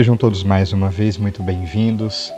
Sejam 0.00 0.16
todos 0.16 0.42
mais 0.42 0.72
uma 0.72 0.88
vez 0.88 1.18
muito 1.18 1.42
bem-vindos 1.42 2.32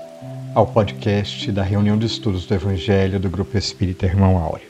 ao 0.53 0.67
podcast 0.67 1.53
da 1.53 1.63
reunião 1.63 1.97
de 1.97 2.07
estudos 2.07 2.45
do 2.45 2.53
Evangelho 2.53 3.21
do 3.21 3.31
Grupo 3.31 3.57
Espírita 3.57 4.05
Irmão 4.05 4.37
Áureo. 4.37 4.67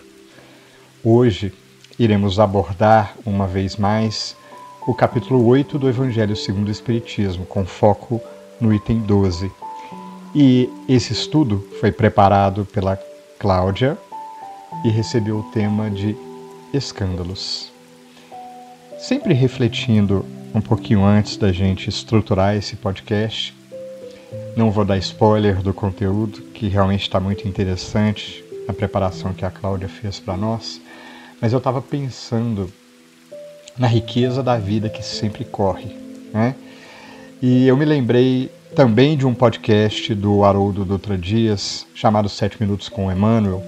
Hoje 1.03 1.55
iremos 1.99 2.39
abordar 2.39 3.17
uma 3.25 3.47
vez 3.47 3.77
mais 3.77 4.37
o 4.87 4.93
capítulo 4.93 5.43
8 5.47 5.79
do 5.79 5.89
Evangelho 5.89 6.37
segundo 6.37 6.69
o 6.69 6.71
Espiritismo, 6.71 7.47
com 7.47 7.65
foco 7.65 8.21
no 8.61 8.75
item 8.75 8.99
12. 8.99 9.51
E 10.35 10.69
esse 10.87 11.15
estudo 11.15 11.67
foi 11.81 11.91
preparado 11.91 12.67
pela 12.67 13.01
Cláudia 13.39 13.97
e 14.85 14.91
recebeu 14.91 15.39
o 15.39 15.45
tema 15.45 15.89
de 15.89 16.15
escândalos. 16.75 17.73
Sempre 18.99 19.33
refletindo 19.33 20.27
um 20.55 20.61
pouquinho 20.61 21.05
antes 21.05 21.37
da 21.37 21.51
gente 21.51 21.89
estruturar 21.89 22.57
esse 22.57 22.77
podcast, 22.77 23.55
não 24.57 24.71
vou 24.71 24.85
dar 24.85 24.99
spoiler 24.99 25.63
do 25.63 25.73
conteúdo, 25.73 26.43
que 26.55 26.69
realmente 26.69 27.03
está 27.03 27.19
muito 27.19 27.49
interessante, 27.49 28.45
a 28.69 28.73
preparação 28.73 29.33
que 29.33 29.45
a 29.45 29.51
Cláudia 29.51 29.89
fez 29.89 30.21
para 30.21 30.37
nós, 30.37 30.81
mas 31.41 31.53
eu 31.53 31.59
estava 31.59 31.81
pensando 31.81 32.71
na 33.79 33.87
riqueza 33.87 34.43
da 34.43 34.59
vida 34.59 34.89
que 34.89 35.03
sempre 35.03 35.45
corre, 35.45 35.97
né? 36.33 36.55
E 37.41 37.67
eu 37.67 37.77
me 37.77 37.85
lembrei 37.85 38.51
também 38.77 39.17
de 39.17 39.27
um 39.27 39.35
podcast 39.35 40.15
do 40.15 40.45
Haroldo 40.45 40.85
Dutra 40.85 41.19
Dias, 41.19 41.87
chamado 41.95 42.29
Sete 42.29 42.61
Minutos 42.61 42.89
com 42.89 43.11
Emmanuel, 43.11 43.63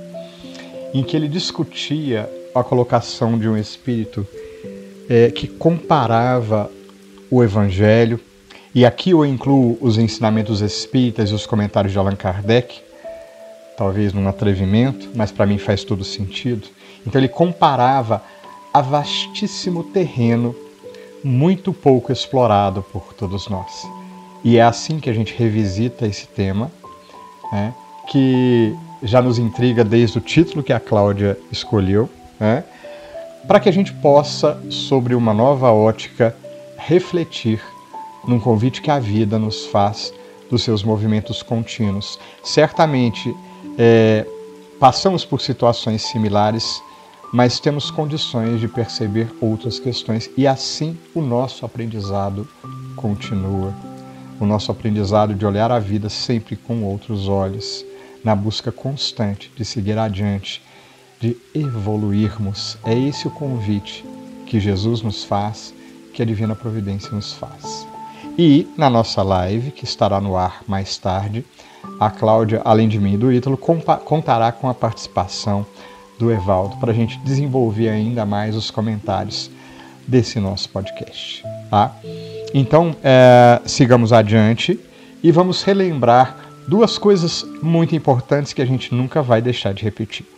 em 0.93 1.03
que 1.03 1.17
ele 1.17 1.29
discutia 1.29 2.31
a 2.55 2.63
colocação 2.63 3.37
de 3.39 3.49
um 3.49 3.57
espírito 3.57 4.25
é, 5.09 5.31
que 5.31 5.47
comparava 5.47 6.71
o 7.31 7.43
Evangelho, 7.43 8.21
e 8.75 8.85
aqui 8.85 9.11
eu 9.11 9.25
incluo 9.25 9.79
os 9.81 9.99
ensinamentos 9.99 10.61
espíritas 10.61 11.31
e 11.31 11.35
os 11.35 11.47
comentários 11.47 11.93
de 11.93 11.99
Allan 11.99 12.17
Kardec, 12.17 12.81
talvez 13.77 14.13
num 14.13 14.29
atrevimento, 14.29 15.11
mas 15.15 15.31
para 15.31 15.47
mim 15.47 15.59
faz 15.59 15.85
todo 15.85 16.05
sentido. 16.05 16.67
Então 17.07 17.21
ele 17.21 17.29
comparava 17.29 18.23
a 18.73 18.81
vastíssimo 18.81 19.85
terreno 19.85 20.55
muito 21.23 21.73
pouco 21.73 22.13
explorado 22.13 22.83
por 22.83 23.15
todos 23.15 23.49
nós. 23.49 23.87
E 24.43 24.59
é 24.59 24.63
assim 24.63 25.01
que 25.01 25.09
a 25.09 25.13
gente 25.13 25.35
revisita 25.35 26.07
esse 26.07 26.27
tema, 26.27 26.71
né, 27.53 27.73
que 28.09 28.75
já 29.03 29.23
nos 29.23 29.39
intriga 29.39 29.85
desde 29.85 30.19
o 30.19 30.21
título 30.21 30.63
que 30.63 30.73
a 30.73 30.81
Cláudia 30.81 31.39
escolheu, 31.51 32.11
né, 32.39 32.65
para 33.47 33.61
que 33.61 33.69
a 33.69 33.73
gente 33.73 33.93
possa, 33.93 34.61
sobre 34.71 35.15
uma 35.15 35.35
nova 35.35 35.71
ótica, 35.71 36.35
refletir 36.77 37.61
num 38.27 38.41
convite 38.41 38.81
que 38.81 38.91
a 38.91 38.99
vida 38.99 39.39
nos 39.39 39.67
faz 39.67 40.13
dos 40.51 40.63
seus 40.63 40.83
movimentos 40.83 41.43
contínuos. 41.43 42.19
Certamente 42.43 43.35
é, 43.79 44.27
passamos 44.81 45.25
por 45.25 45.41
situações 45.41 46.03
similares, 46.03 46.83
mas 47.33 47.61
temos 47.61 47.91
condições 47.91 48.61
de 48.61 48.69
perceber 48.69 49.29
outras 49.41 49.79
questões 49.79 50.31
e 50.37 50.47
assim 50.47 50.97
o 51.15 51.21
nosso 51.21 51.67
aprendizado 51.67 52.49
continua. 52.97 53.75
O 54.41 54.47
nosso 54.47 54.71
aprendizado 54.71 55.35
de 55.35 55.45
olhar 55.45 55.71
a 55.71 55.79
vida 55.79 56.09
sempre 56.09 56.57
com 56.57 56.83
outros 56.83 57.29
olhos, 57.29 57.85
na 58.23 58.35
busca 58.35 58.73
constante 58.73 59.53
de 59.55 59.65
seguir 59.65 59.99
adiante 59.99 60.63
de 61.25 61.37
evoluirmos. 61.55 62.77
É 62.85 62.93
esse 62.93 63.27
o 63.27 63.31
convite 63.31 64.05
que 64.45 64.61
Jesus 64.61 65.01
nos 65.01 65.25
faz, 65.25 65.73
que 66.13 66.21
a 66.21 66.25
Divina 66.25 66.55
Providência 66.55 67.11
nos 67.13 67.33
faz. 67.33 67.87
E 68.37 68.69
na 68.77 68.91
nossa 68.91 69.23
live, 69.23 69.71
que 69.71 69.85
estará 69.85 70.21
no 70.21 70.37
ar 70.37 70.63
mais 70.69 70.99
tarde, 70.99 71.43
a 71.99 72.11
Cláudia, 72.11 72.61
além 72.63 72.89
de 72.89 73.01
mim 73.01 73.15
e 73.15 73.17
do 73.17 73.33
Ítalo, 73.33 73.57
contará 73.57 74.53
com 74.53 74.69
a 74.69 74.75
participação 74.75 75.65
do 76.19 76.31
Evaldo 76.31 76.77
para 76.77 76.93
a 76.93 76.95
gente 76.95 77.19
desenvolver 77.21 77.89
ainda 77.89 78.27
mais 78.27 78.55
os 78.55 78.71
comentários 78.71 79.51
desse 80.07 80.39
nosso 80.39 80.69
podcast. 80.69 81.43
Tá? 81.71 81.97
Então, 82.53 82.95
é, 83.03 83.63
sigamos 83.65 84.13
adiante 84.13 84.79
e 85.23 85.33
vamos 85.33 85.63
relembrar 85.63 86.37
duas 86.69 86.99
coisas 86.99 87.47
muito 87.63 87.97
importantes 87.97 88.53
que 88.53 88.61
a 88.61 88.67
gente 88.67 88.95
nunca 88.95 89.23
vai 89.23 89.41
deixar 89.41 89.73
de 89.73 89.83
repetir. 89.83 90.34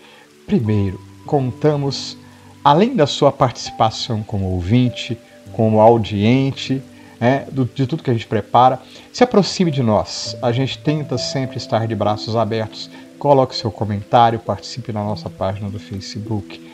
Primeiro, 0.47 1.01
contamos, 1.27 2.17
além 2.63 2.95
da 2.95 3.07
sua 3.07 3.33
participação 3.33 4.23
como 4.23 4.47
ouvinte, 4.53 5.19
como 5.53 5.81
audiente, 5.81 6.81
né, 7.19 7.47
de 7.75 7.87
tudo 7.87 8.03
que 8.03 8.11
a 8.11 8.13
gente 8.13 8.27
prepara, 8.27 8.79
se 9.13 9.25
aproxime 9.25 9.71
de 9.71 9.83
nós. 9.83 10.37
A 10.41 10.53
gente 10.53 10.79
tenta 10.79 11.19
sempre 11.19 11.57
estar 11.57 11.87
de 11.87 11.95
braços 11.95 12.37
abertos. 12.37 12.89
Coloque 13.19 13.57
seu 13.57 13.73
comentário, 13.73 14.39
participe 14.39 14.93
na 14.93 15.03
nossa 15.03 15.29
página 15.29 15.69
do 15.69 15.81
Facebook. 15.81 16.65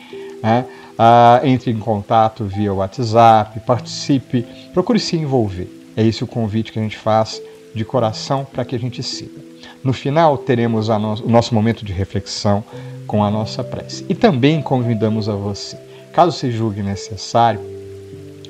Ah, 0.97 1.39
entre 1.43 1.71
em 1.71 1.79
contato 1.79 2.43
via 2.43 2.73
WhatsApp, 2.73 3.59
participe, 3.61 4.45
procure 4.73 4.99
se 4.99 5.15
envolver. 5.15 5.67
É 5.95 6.05
esse 6.05 6.23
o 6.23 6.27
convite 6.27 6.71
que 6.71 6.79
a 6.79 6.81
gente 6.81 6.97
faz 6.97 7.41
de 7.73 7.83
coração 7.83 8.45
para 8.45 8.63
que 8.63 8.75
a 8.75 8.79
gente 8.79 9.01
siga. 9.01 9.41
No 9.83 9.93
final, 9.93 10.37
teremos 10.37 10.87
no 10.87 11.13
o 11.15 11.29
nosso 11.29 11.53
momento 11.53 11.83
de 11.83 11.91
reflexão 11.91 12.63
com 13.07 13.23
a 13.23 13.29
nossa 13.29 13.63
prece. 13.63 14.05
E 14.07 14.15
também 14.15 14.61
convidamos 14.61 15.27
a 15.27 15.35
você, 15.35 15.77
caso 16.13 16.31
se 16.31 16.51
julgue 16.51 16.81
necessário, 16.81 17.59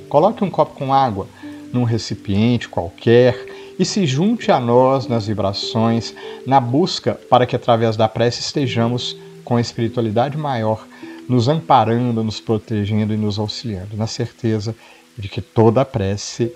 coloque 0.09 0.43
um 0.43 0.49
copo 0.49 0.75
com 0.75 0.93
água 0.93 1.27
num 1.71 1.83
recipiente 1.83 2.69
qualquer 2.69 3.47
e 3.79 3.83
se 3.83 4.05
junte 4.05 4.51
a 4.51 4.59
nós 4.59 5.07
nas 5.07 5.25
vibrações, 5.25 6.13
na 6.45 6.59
busca 6.59 7.15
para 7.29 7.45
que 7.45 7.55
através 7.55 7.97
da 7.97 8.07
prece 8.07 8.41
estejamos 8.41 9.17
com 9.43 9.57
a 9.57 9.61
espiritualidade 9.61 10.37
maior, 10.37 10.85
nos 11.27 11.47
amparando, 11.47 12.23
nos 12.23 12.39
protegendo 12.39 13.13
e 13.13 13.17
nos 13.17 13.39
auxiliando, 13.39 13.97
na 13.97 14.07
certeza 14.07 14.75
de 15.17 15.27
que 15.27 15.41
toda 15.41 15.83
prece 15.83 16.51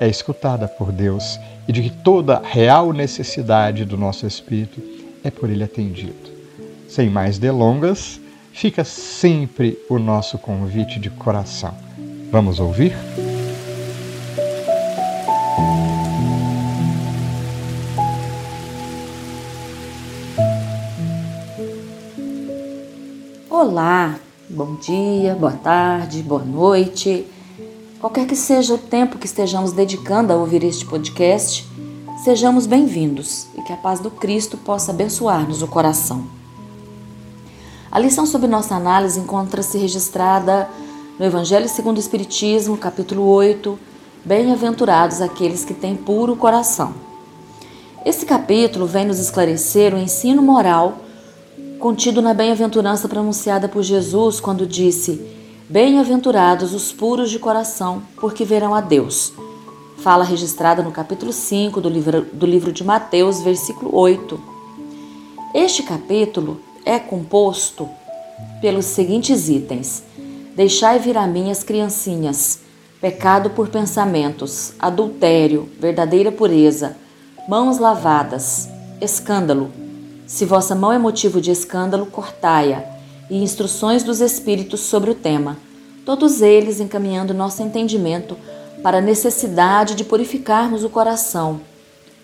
é 0.00 0.08
escutada 0.08 0.68
por 0.68 0.92
Deus 0.92 1.38
e 1.66 1.72
de 1.72 1.82
que 1.82 1.90
toda 1.90 2.40
real 2.44 2.92
necessidade 2.92 3.84
do 3.84 3.96
nosso 3.96 4.26
espírito 4.26 4.80
é 5.24 5.30
por 5.30 5.50
Ele 5.50 5.64
atendido. 5.64 6.30
Sem 6.88 7.10
mais 7.10 7.38
delongas, 7.38 8.20
fica 8.52 8.84
sempre 8.84 9.78
o 9.88 9.98
nosso 9.98 10.38
convite 10.38 10.98
de 10.98 11.10
coração. 11.10 11.74
Vamos 12.30 12.60
ouvir? 12.60 12.96
Olá, 23.50 24.18
bom 24.48 24.76
dia, 24.76 25.34
boa 25.34 25.52
tarde, 25.52 26.22
boa 26.22 26.44
noite. 26.44 27.26
Qualquer 28.00 28.28
que 28.28 28.36
seja 28.36 28.74
o 28.74 28.78
tempo 28.78 29.18
que 29.18 29.26
estejamos 29.26 29.72
dedicando 29.72 30.32
a 30.32 30.36
ouvir 30.36 30.62
este 30.62 30.86
podcast, 30.86 31.66
sejamos 32.22 32.64
bem-vindos 32.64 33.48
e 33.56 33.62
que 33.62 33.72
a 33.72 33.76
paz 33.76 33.98
do 33.98 34.08
Cristo 34.08 34.56
possa 34.56 34.92
abençoar-nos 34.92 35.62
o 35.62 35.66
coração. 35.66 36.24
A 37.90 37.98
lição 37.98 38.24
sobre 38.24 38.46
nossa 38.46 38.76
análise 38.76 39.18
encontra-se 39.18 39.76
registrada 39.78 40.70
no 41.18 41.26
Evangelho 41.26 41.68
segundo 41.68 41.96
o 41.96 42.00
Espiritismo, 42.00 42.76
capítulo 42.76 43.26
8, 43.26 43.76
Bem-aventurados 44.24 45.20
aqueles 45.20 45.64
que 45.64 45.74
têm 45.74 45.96
puro 45.96 46.36
coração. 46.36 46.94
Esse 48.06 48.24
capítulo 48.24 48.86
vem 48.86 49.06
nos 49.06 49.18
esclarecer 49.18 49.92
o 49.92 49.98
ensino 49.98 50.40
moral 50.40 50.98
contido 51.80 52.22
na 52.22 52.32
bem-aventurança 52.32 53.08
pronunciada 53.08 53.68
por 53.68 53.82
Jesus 53.82 54.38
quando 54.38 54.68
disse: 54.68 55.37
Bem-aventurados 55.70 56.72
os 56.72 56.94
puros 56.94 57.30
de 57.30 57.38
coração, 57.38 58.02
porque 58.18 58.42
verão 58.42 58.74
a 58.74 58.80
Deus. 58.80 59.34
Fala 59.98 60.24
registrada 60.24 60.82
no 60.82 60.90
capítulo 60.90 61.30
5 61.30 61.78
do 61.78 61.90
livro, 61.90 62.22
do 62.32 62.46
livro 62.46 62.72
de 62.72 62.82
Mateus, 62.82 63.42
versículo 63.42 63.94
8. 63.94 64.40
Este 65.52 65.82
capítulo 65.82 66.58
é 66.86 66.98
composto 66.98 67.86
pelos 68.62 68.86
seguintes 68.86 69.50
itens: 69.50 70.02
Deixai 70.56 70.98
vir 70.98 71.18
a 71.18 71.26
mim 71.26 71.50
as 71.50 71.62
criancinhas, 71.62 72.60
pecado 72.98 73.50
por 73.50 73.68
pensamentos, 73.68 74.72
adultério, 74.78 75.68
verdadeira 75.78 76.32
pureza, 76.32 76.96
mãos 77.46 77.76
lavadas, 77.76 78.70
escândalo. 79.02 79.70
Se 80.26 80.46
vossa 80.46 80.74
mão 80.74 80.94
é 80.94 80.98
motivo 80.98 81.42
de 81.42 81.50
escândalo, 81.50 82.06
cortai-a, 82.06 82.97
e 83.30 83.42
instruções 83.42 84.02
dos 84.02 84.20
Espíritos 84.20 84.80
sobre 84.80 85.10
o 85.10 85.14
tema, 85.14 85.56
todos 86.04 86.40
eles 86.40 86.80
encaminhando 86.80 87.34
nosso 87.34 87.62
entendimento 87.62 88.36
para 88.82 88.98
a 88.98 89.02
necessidade 89.02 89.94
de 89.94 90.04
purificarmos 90.04 90.84
o 90.84 90.88
coração, 90.88 91.60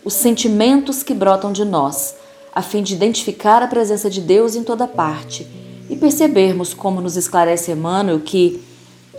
os 0.05 0.15
sentimentos 0.15 1.03
que 1.03 1.15
brotam 1.15 1.53
de 1.53 1.65
nós 1.65 2.15
a 2.55 2.63
fim 2.63 2.83
de 2.83 2.95
identificar 2.95 3.63
a 3.63 3.67
presença 3.67 4.09
de 4.09 4.21
Deus 4.21 4.55
em 4.55 4.63
toda 4.63 4.87
parte 4.87 5.47
e 5.91 5.97
percebermos, 5.97 6.73
como 6.73 7.01
nos 7.01 7.17
esclarece 7.17 7.73
Emmanuel, 7.73 8.21
que 8.21 8.63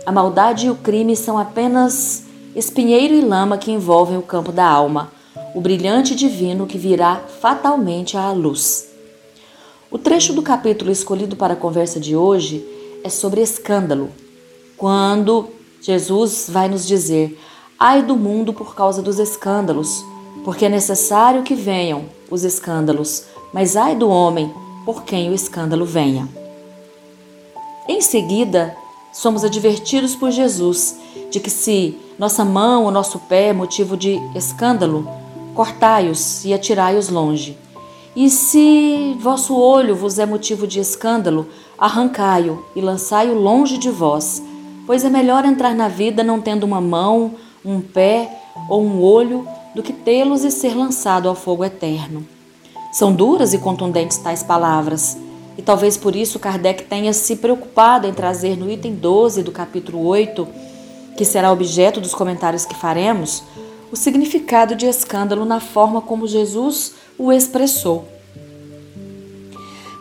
a 0.06 0.10
maldade 0.10 0.66
e 0.66 0.70
o 0.70 0.74
crime 0.74 1.14
são 1.14 1.38
apenas 1.38 2.24
espinheiro 2.54 3.12
e 3.12 3.20
lama 3.20 3.58
que 3.58 3.70
envolvem 3.70 4.16
o 4.16 4.22
campo 4.22 4.50
da 4.50 4.64
alma, 4.64 5.12
o 5.54 5.60
brilhante 5.60 6.14
divino 6.14 6.66
que 6.66 6.78
virá 6.78 7.20
fatalmente 7.40 8.16
à 8.16 8.30
luz. 8.32 8.95
O 9.88 9.98
trecho 9.98 10.32
do 10.32 10.42
capítulo 10.42 10.90
escolhido 10.90 11.36
para 11.36 11.54
a 11.54 11.56
conversa 11.56 12.00
de 12.00 12.16
hoje 12.16 12.66
é 13.04 13.08
sobre 13.08 13.40
escândalo, 13.40 14.10
quando 14.76 15.48
Jesus 15.80 16.46
vai 16.48 16.68
nos 16.68 16.84
dizer: 16.84 17.38
Ai 17.78 18.02
do 18.02 18.16
mundo 18.16 18.52
por 18.52 18.74
causa 18.74 19.00
dos 19.00 19.20
escândalos, 19.20 20.04
porque 20.44 20.64
é 20.64 20.68
necessário 20.68 21.44
que 21.44 21.54
venham 21.54 22.06
os 22.28 22.42
escândalos, 22.42 23.26
mas 23.52 23.76
ai 23.76 23.94
do 23.94 24.08
homem 24.08 24.52
por 24.84 25.04
quem 25.04 25.30
o 25.30 25.34
escândalo 25.34 25.84
venha. 25.84 26.28
Em 27.88 28.00
seguida, 28.00 28.76
somos 29.12 29.44
advertidos 29.44 30.16
por 30.16 30.32
Jesus 30.32 30.96
de 31.30 31.38
que 31.38 31.50
se 31.50 31.96
nossa 32.18 32.44
mão 32.44 32.86
ou 32.86 32.90
nosso 32.90 33.20
pé 33.20 33.50
é 33.50 33.52
motivo 33.52 33.96
de 33.96 34.18
escândalo, 34.34 35.08
cortai-os 35.54 36.44
e 36.44 36.52
atirai-os 36.52 37.08
longe. 37.08 37.56
E 38.16 38.30
se 38.30 39.14
vosso 39.20 39.54
olho 39.54 39.94
vos 39.94 40.18
é 40.18 40.24
motivo 40.24 40.66
de 40.66 40.80
escândalo, 40.80 41.46
arrancai-o 41.76 42.64
e 42.74 42.80
lançai-o 42.80 43.38
longe 43.38 43.76
de 43.76 43.90
vós, 43.90 44.42
pois 44.86 45.04
é 45.04 45.10
melhor 45.10 45.44
entrar 45.44 45.74
na 45.74 45.86
vida 45.86 46.24
não 46.24 46.40
tendo 46.40 46.64
uma 46.64 46.80
mão, 46.80 47.34
um 47.62 47.78
pé 47.78 48.40
ou 48.70 48.82
um 48.82 49.02
olho 49.02 49.46
do 49.74 49.82
que 49.82 49.92
tê-los 49.92 50.44
e 50.44 50.50
ser 50.50 50.74
lançado 50.74 51.28
ao 51.28 51.34
fogo 51.34 51.62
eterno. 51.62 52.26
São 52.90 53.12
duras 53.12 53.52
e 53.52 53.58
contundentes 53.58 54.16
tais 54.16 54.42
palavras, 54.42 55.18
e 55.58 55.60
talvez 55.60 55.98
por 55.98 56.16
isso 56.16 56.38
Kardec 56.38 56.84
tenha 56.84 57.12
se 57.12 57.36
preocupado 57.36 58.06
em 58.06 58.14
trazer 58.14 58.56
no 58.56 58.70
item 58.70 58.94
12 58.94 59.42
do 59.42 59.52
capítulo 59.52 60.06
8, 60.06 60.48
que 61.18 61.24
será 61.26 61.52
objeto 61.52 62.00
dos 62.00 62.14
comentários 62.14 62.64
que 62.64 62.74
faremos, 62.74 63.42
o 63.92 63.96
significado 63.96 64.74
de 64.74 64.86
escândalo 64.86 65.44
na 65.44 65.60
forma 65.60 66.00
como 66.00 66.26
Jesus 66.26 66.94
o 67.18 67.32
expressou. 67.32 68.06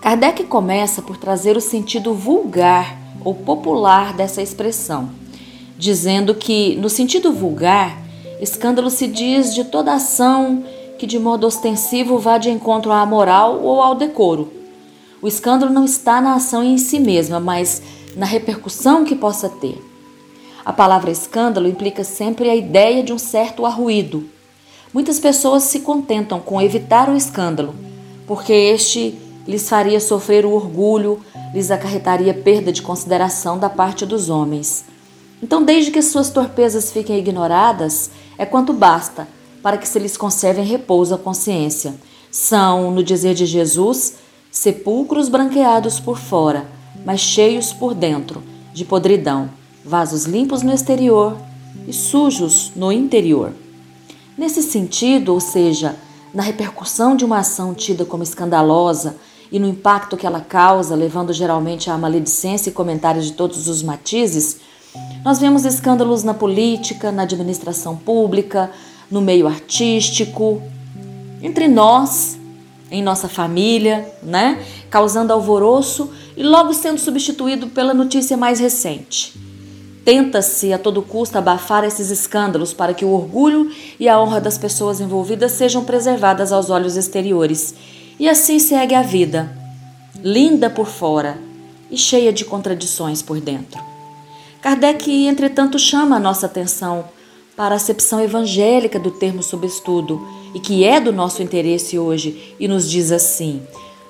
Kardec 0.02 0.44
começa 0.44 1.02
por 1.02 1.18
trazer 1.18 1.58
o 1.58 1.62
sentido 1.62 2.14
vulgar 2.14 2.98
ou 3.24 3.34
popular 3.34 4.14
dessa 4.14 4.42
expressão, 4.42 5.10
dizendo 5.78 6.36
que, 6.36 6.76
no 6.76 6.90
sentido 6.90 7.34
vulgar, 7.34 7.98
escândalo 8.40 8.90
se 8.90 9.08
diz 9.08 9.54
de 9.54 9.64
toda 9.64 9.94
ação 9.94 10.64
que 11.00 11.08
de 11.08 11.18
modo 11.18 11.48
ostensivo 11.48 12.20
vá 12.20 12.38
de 12.38 12.50
encontro 12.50 12.92
à 12.92 13.06
moral 13.06 13.62
ou 13.62 13.82
ao 13.82 13.96
decoro. 13.96 14.52
O 15.22 15.28
escândalo 15.28 15.74
não 15.74 15.86
está 15.86 16.22
na 16.22 16.36
ação 16.36 16.64
em 16.64 16.78
si 16.78 17.00
mesma, 17.00 17.40
mas 17.40 17.82
na 18.16 18.26
repercussão 18.26 19.04
que 19.04 19.16
possa 19.16 19.50
ter. 19.50 19.82
A 20.64 20.72
palavra 20.72 21.12
escândalo 21.12 21.68
implica 21.68 22.04
sempre 22.04 22.50
a 22.50 22.56
ideia 22.56 23.04
de 23.04 23.12
um 23.12 23.18
certo 23.18 23.66
arruído. 23.66 24.35
Muitas 24.96 25.20
pessoas 25.20 25.64
se 25.64 25.82
contentam 25.82 26.40
com 26.40 26.62
evitar 26.62 27.10
o 27.10 27.18
escândalo, 27.18 27.76
porque 28.26 28.54
este 28.54 29.20
lhes 29.46 29.68
faria 29.68 30.00
sofrer 30.00 30.46
o 30.46 30.54
orgulho, 30.54 31.20
lhes 31.54 31.70
acarretaria 31.70 32.34
perda 32.34 32.72
de 32.72 32.82
consideração 32.82 33.60
da 33.60 33.70
parte 33.70 34.06
dos 34.06 34.30
homens. 34.30 34.86
Então, 35.44 35.62
desde 35.62 35.92
que 35.92 36.02
suas 36.02 36.30
torpezas 36.30 36.94
fiquem 36.94 37.20
ignoradas, 37.20 38.10
é 38.38 38.46
quanto 38.46 38.72
basta 38.72 39.28
para 39.62 39.78
que 39.78 39.86
se 39.86 40.00
lhes 40.00 40.16
conserve 40.16 40.62
repouso 40.62 41.14
a 41.14 41.18
consciência. 41.18 41.94
São, 42.32 42.90
no 42.90 43.04
dizer 43.04 43.34
de 43.34 43.46
Jesus, 43.46 44.14
sepulcros 44.50 45.28
branqueados 45.28 46.00
por 46.00 46.18
fora, 46.18 46.70
mas 47.06 47.20
cheios 47.20 47.74
por 47.74 47.94
dentro 47.94 48.42
de 48.74 48.86
podridão, 48.86 49.50
vasos 49.84 50.24
limpos 50.24 50.62
no 50.62 50.74
exterior 50.74 51.36
e 51.86 51.92
sujos 51.92 52.72
no 52.74 52.94
interior. 52.94 53.52
Nesse 54.38 54.62
sentido, 54.62 55.34
ou 55.34 55.40
seja, 55.40 55.96
na 56.34 56.44
repercussão 56.44 57.16
de 57.16 57.24
uma 57.24 57.40
ação 57.40 57.74
tida 57.74 58.04
como 58.04 58.22
escandalosa 58.22 59.16
e 59.50 59.58
no 59.58 59.68
impacto 59.68 60.18
que 60.18 60.28
ela 60.28 60.42
causa, 60.42 60.94
levando 60.94 61.32
geralmente 61.32 61.90
à 61.90 61.98
maledicência 61.98 62.70
e 62.70 62.74
comentários 62.74 63.26
de 63.26 63.32
todos 63.32 63.70
os 63.70 63.82
matizes, 63.82 64.58
nós 65.24 65.40
vemos 65.40 65.64
escândalos 65.64 66.24
na 66.24 66.34
política, 66.34 67.12
na 67.12 67.24
administração 67.24 67.96
pública, 67.96 68.72
no 69.10 69.22
meio 69.22 69.48
artístico, 69.48 70.62
entre 71.42 71.68
nós, 71.70 72.38
em 72.92 73.02
nossa 73.02 73.30
família, 73.30 74.14
né? 74.22 74.64
Causando 74.90 75.32
alvoroço 75.32 76.12
e 76.36 76.44
logo 76.44 76.74
sendo 76.74 77.00
substituído 77.00 77.68
pela 77.68 77.94
notícia 77.94 78.36
mais 78.36 78.60
recente. 78.60 79.34
Tenta-se 80.06 80.72
a 80.72 80.78
todo 80.78 81.02
custo 81.02 81.38
abafar 81.38 81.84
esses 81.84 82.12
escândalos 82.12 82.74
para 82.74 82.94
que 82.94 83.04
o 83.04 83.10
orgulho 83.10 83.72
e 84.00 84.08
a 84.08 84.22
honra 84.22 84.40
das 84.40 84.56
pessoas 84.56 85.02
envolvidas 85.02 85.54
sejam 85.54 85.84
preservadas 85.84 86.52
aos 86.52 86.70
olhos 86.70 86.96
exteriores. 86.96 87.74
E 88.20 88.30
assim 88.30 88.60
segue 88.60 88.94
a 88.94 89.02
vida, 89.02 89.52
linda 90.24 90.70
por 90.70 90.86
fora 90.86 91.40
e 91.90 91.98
cheia 91.98 92.32
de 92.32 92.46
contradições 92.46 93.24
por 93.24 93.42
dentro. 93.42 93.82
Kardec, 94.62 95.26
entretanto, 95.26 95.80
chama 95.80 96.18
a 96.18 96.20
nossa 96.20 96.46
atenção 96.46 97.06
para 97.56 97.74
a 97.74 97.78
acepção 97.78 98.22
evangélica 98.22 99.00
do 99.00 99.10
termo 99.10 99.42
sob 99.42 99.66
estudo 99.66 100.22
e 100.54 100.60
que 100.60 100.84
é 100.84 101.00
do 101.00 101.12
nosso 101.12 101.42
interesse 101.42 101.98
hoje 101.98 102.56
e 102.60 102.68
nos 102.68 102.90
diz 102.90 103.12
assim: 103.12 103.62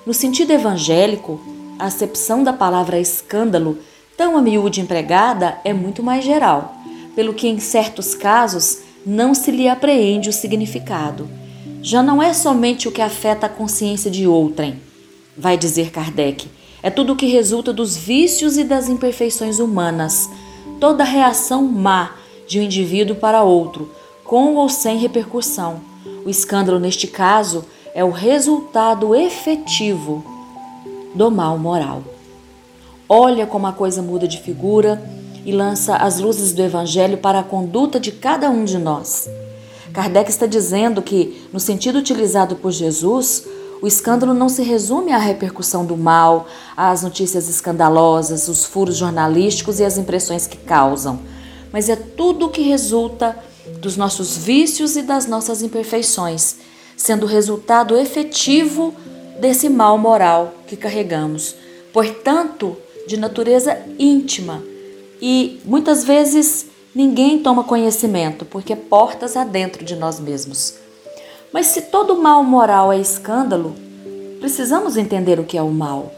no 0.04 0.12
sentido 0.12 0.52
evangélico, 0.52 1.40
a 1.78 1.86
acepção 1.86 2.44
da 2.44 2.52
palavra 2.52 2.98
escândalo, 2.98 3.78
tão 4.16 4.36
a 4.36 4.42
miúde 4.42 4.80
empregada, 4.80 5.58
é 5.64 5.72
muito 5.72 6.02
mais 6.02 6.24
geral, 6.24 6.76
pelo 7.14 7.34
que 7.34 7.48
em 7.48 7.58
certos 7.58 8.14
casos 8.14 8.78
não 9.04 9.34
se 9.34 9.50
lhe 9.50 9.68
apreende 9.68 10.28
o 10.28 10.32
significado. 10.32 11.28
Já 11.82 12.02
não 12.02 12.22
é 12.22 12.32
somente 12.32 12.88
o 12.88 12.92
que 12.92 13.02
afeta 13.02 13.46
a 13.46 13.50
consciência 13.50 14.10
de 14.10 14.26
outrem, 14.26 14.80
vai 15.36 15.56
dizer 15.56 15.90
Kardec, 15.90 16.48
é 16.82 16.90
tudo 16.90 17.12
o 17.12 17.16
que 17.16 17.26
resulta 17.26 17.72
dos 17.72 17.96
vícios 17.96 18.56
e 18.56 18.64
das 18.64 18.88
imperfeições 18.88 19.58
humanas, 19.58 20.28
toda 20.80 21.04
reação 21.04 21.62
má 21.62 22.16
de 22.48 22.58
um 22.58 22.62
indivíduo 22.62 23.16
para 23.16 23.42
outro, 23.42 23.90
com 24.24 24.54
ou 24.54 24.68
sem 24.68 24.98
repercussão. 24.98 25.80
O 26.24 26.30
escândalo, 26.30 26.78
neste 26.78 27.06
caso, 27.06 27.64
é 27.94 28.04
o 28.04 28.10
resultado 28.10 29.14
efetivo 29.14 30.24
do 31.14 31.30
mal 31.30 31.58
moral. 31.58 32.02
Olha 33.08 33.46
como 33.46 33.66
a 33.66 33.72
coisa 33.72 34.02
muda 34.02 34.26
de 34.26 34.40
figura 34.40 35.02
e 35.44 35.52
lança 35.52 35.96
as 35.96 36.18
luzes 36.18 36.52
do 36.52 36.62
Evangelho 36.62 37.18
para 37.18 37.40
a 37.40 37.44
conduta 37.44 38.00
de 38.00 38.10
cada 38.12 38.50
um 38.50 38.64
de 38.64 38.78
nós. 38.78 39.28
Kardec 39.92 40.28
está 40.28 40.46
dizendo 40.46 41.00
que, 41.00 41.48
no 41.52 41.60
sentido 41.60 41.98
utilizado 41.98 42.56
por 42.56 42.72
Jesus, 42.72 43.46
o 43.80 43.86
escândalo 43.86 44.34
não 44.34 44.48
se 44.48 44.62
resume 44.62 45.12
à 45.12 45.18
repercussão 45.18 45.86
do 45.86 45.96
mal, 45.96 46.46
às 46.76 47.02
notícias 47.02 47.48
escandalosas, 47.48 48.48
os 48.48 48.64
furos 48.64 48.96
jornalísticos 48.96 49.78
e 49.78 49.84
as 49.84 49.96
impressões 49.96 50.46
que 50.46 50.56
causam 50.56 51.20
mas 51.76 51.90
é 51.90 51.96
tudo 51.96 52.46
o 52.46 52.48
que 52.48 52.62
resulta 52.62 53.36
dos 53.80 53.98
nossos 53.98 54.34
vícios 54.34 54.96
e 54.96 55.02
das 55.02 55.26
nossas 55.26 55.60
imperfeições, 55.60 56.56
sendo 56.96 57.26
resultado 57.26 57.98
efetivo 57.98 58.94
desse 59.38 59.68
mal 59.68 59.98
moral 59.98 60.54
que 60.66 60.74
carregamos, 60.74 61.54
portanto, 61.92 62.78
de 63.06 63.16
natureza 63.16 63.78
íntima. 63.98 64.62
E 65.20 65.60
muitas 65.64 66.04
vezes 66.04 66.66
ninguém 66.94 67.38
toma 67.38 67.64
conhecimento, 67.64 68.44
porque 68.44 68.72
é 68.72 68.76
portas 68.76 69.36
adentro 69.36 69.84
de 69.84 69.94
nós 69.94 70.18
mesmos. 70.18 70.74
Mas 71.52 71.66
se 71.66 71.82
todo 71.82 72.20
mal 72.20 72.42
moral 72.42 72.92
é 72.92 72.98
escândalo, 72.98 73.74
precisamos 74.40 74.96
entender 74.96 75.38
o 75.38 75.44
que 75.44 75.56
é 75.56 75.62
o 75.62 75.70
mal. 75.70 76.12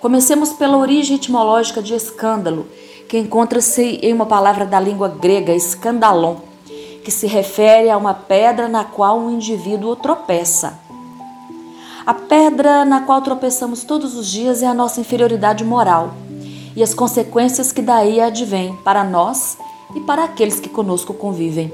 Comecemos 0.00 0.52
pela 0.52 0.76
origem 0.78 1.16
etimológica 1.16 1.82
de 1.82 1.94
escândalo, 1.94 2.66
que 3.08 3.18
encontra-se 3.18 3.98
em 4.02 4.12
uma 4.12 4.26
palavra 4.26 4.64
da 4.64 4.78
língua 4.78 5.08
grega, 5.08 5.52
escandalon, 5.52 6.36
que 7.04 7.10
se 7.10 7.26
refere 7.26 7.90
a 7.90 7.96
uma 7.96 8.14
pedra 8.14 8.68
na 8.68 8.84
qual 8.84 9.18
um 9.18 9.30
indivíduo 9.30 9.96
tropeça. 9.96 10.78
A 12.06 12.14
pedra 12.14 12.84
na 12.84 13.02
qual 13.02 13.20
tropeçamos 13.20 13.84
todos 13.84 14.16
os 14.16 14.26
dias 14.26 14.62
é 14.62 14.66
a 14.66 14.72
nossa 14.72 15.00
inferioridade 15.00 15.62
moral 15.64 16.14
e 16.74 16.82
as 16.82 16.94
consequências 16.94 17.72
que 17.72 17.82
daí 17.82 18.20
advêm 18.20 18.74
para 18.76 19.04
nós 19.04 19.58
e 19.94 20.00
para 20.00 20.24
aqueles 20.24 20.58
que 20.58 20.68
conosco 20.68 21.12
convivem. 21.12 21.72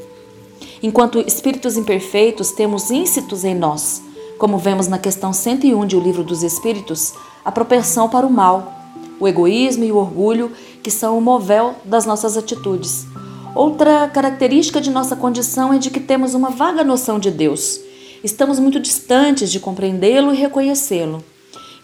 Enquanto 0.82 1.20
espíritos 1.20 1.76
imperfeitos, 1.76 2.50
temos 2.50 2.90
íncitos 2.90 3.44
em 3.44 3.54
nós, 3.54 4.02
como 4.38 4.58
vemos 4.58 4.88
na 4.88 4.98
questão 4.98 5.32
101 5.32 5.86
de 5.86 5.96
O 5.96 6.00
Livro 6.00 6.24
dos 6.24 6.42
Espíritos, 6.42 7.14
a 7.44 7.52
propensão 7.52 8.08
para 8.08 8.26
o 8.26 8.30
mal, 8.30 8.72
o 9.20 9.28
egoísmo 9.28 9.84
e 9.84 9.92
o 9.92 9.96
orgulho 9.96 10.50
que 10.82 10.90
são 10.90 11.16
o 11.16 11.20
movel 11.20 11.74
das 11.84 12.04
nossas 12.04 12.36
atitudes. 12.36 13.06
Outra 13.54 14.08
característica 14.08 14.80
de 14.80 14.90
nossa 14.90 15.14
condição 15.14 15.72
é 15.72 15.78
de 15.78 15.90
que 15.90 16.00
temos 16.00 16.34
uma 16.34 16.50
vaga 16.50 16.84
noção 16.84 17.18
de 17.18 17.30
Deus. 17.30 17.85
Estamos 18.24 18.58
muito 18.58 18.80
distantes 18.80 19.50
de 19.50 19.60
compreendê-lo 19.60 20.32
e 20.32 20.36
reconhecê-lo. 20.36 21.22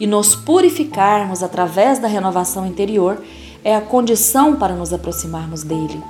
E 0.00 0.06
nos 0.06 0.34
purificarmos 0.34 1.42
através 1.42 1.98
da 1.98 2.08
renovação 2.08 2.66
interior 2.66 3.22
é 3.62 3.76
a 3.76 3.80
condição 3.80 4.56
para 4.56 4.74
nos 4.74 4.92
aproximarmos 4.92 5.62
dele. 5.62 6.02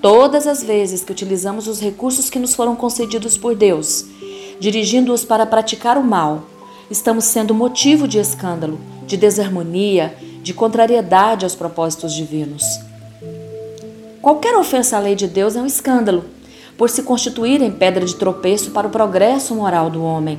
Todas 0.00 0.46
as 0.46 0.62
vezes 0.62 1.04
que 1.04 1.12
utilizamos 1.12 1.68
os 1.68 1.80
recursos 1.80 2.30
que 2.30 2.38
nos 2.38 2.54
foram 2.54 2.74
concedidos 2.74 3.36
por 3.36 3.54
Deus, 3.54 4.06
dirigindo-os 4.58 5.24
para 5.24 5.46
praticar 5.46 5.98
o 5.98 6.02
mal, 6.02 6.44
estamos 6.90 7.24
sendo 7.24 7.54
motivo 7.54 8.08
de 8.08 8.18
escândalo, 8.18 8.80
de 9.06 9.16
desarmonia, 9.16 10.16
de 10.42 10.52
contrariedade 10.52 11.44
aos 11.44 11.54
propósitos 11.54 12.14
divinos. 12.14 12.64
Qualquer 14.20 14.56
ofensa 14.56 14.96
à 14.96 15.00
lei 15.00 15.14
de 15.14 15.26
Deus 15.26 15.56
é 15.56 15.60
um 15.60 15.66
escândalo, 15.66 16.24
por 16.76 16.90
se 16.90 17.02
constituir 17.02 17.60
em 17.62 17.70
pedra 17.70 18.04
de 18.04 18.16
tropeço 18.16 18.70
para 18.70 18.86
o 18.86 18.90
progresso 18.90 19.54
moral 19.54 19.90
do 19.90 20.02
homem. 20.02 20.38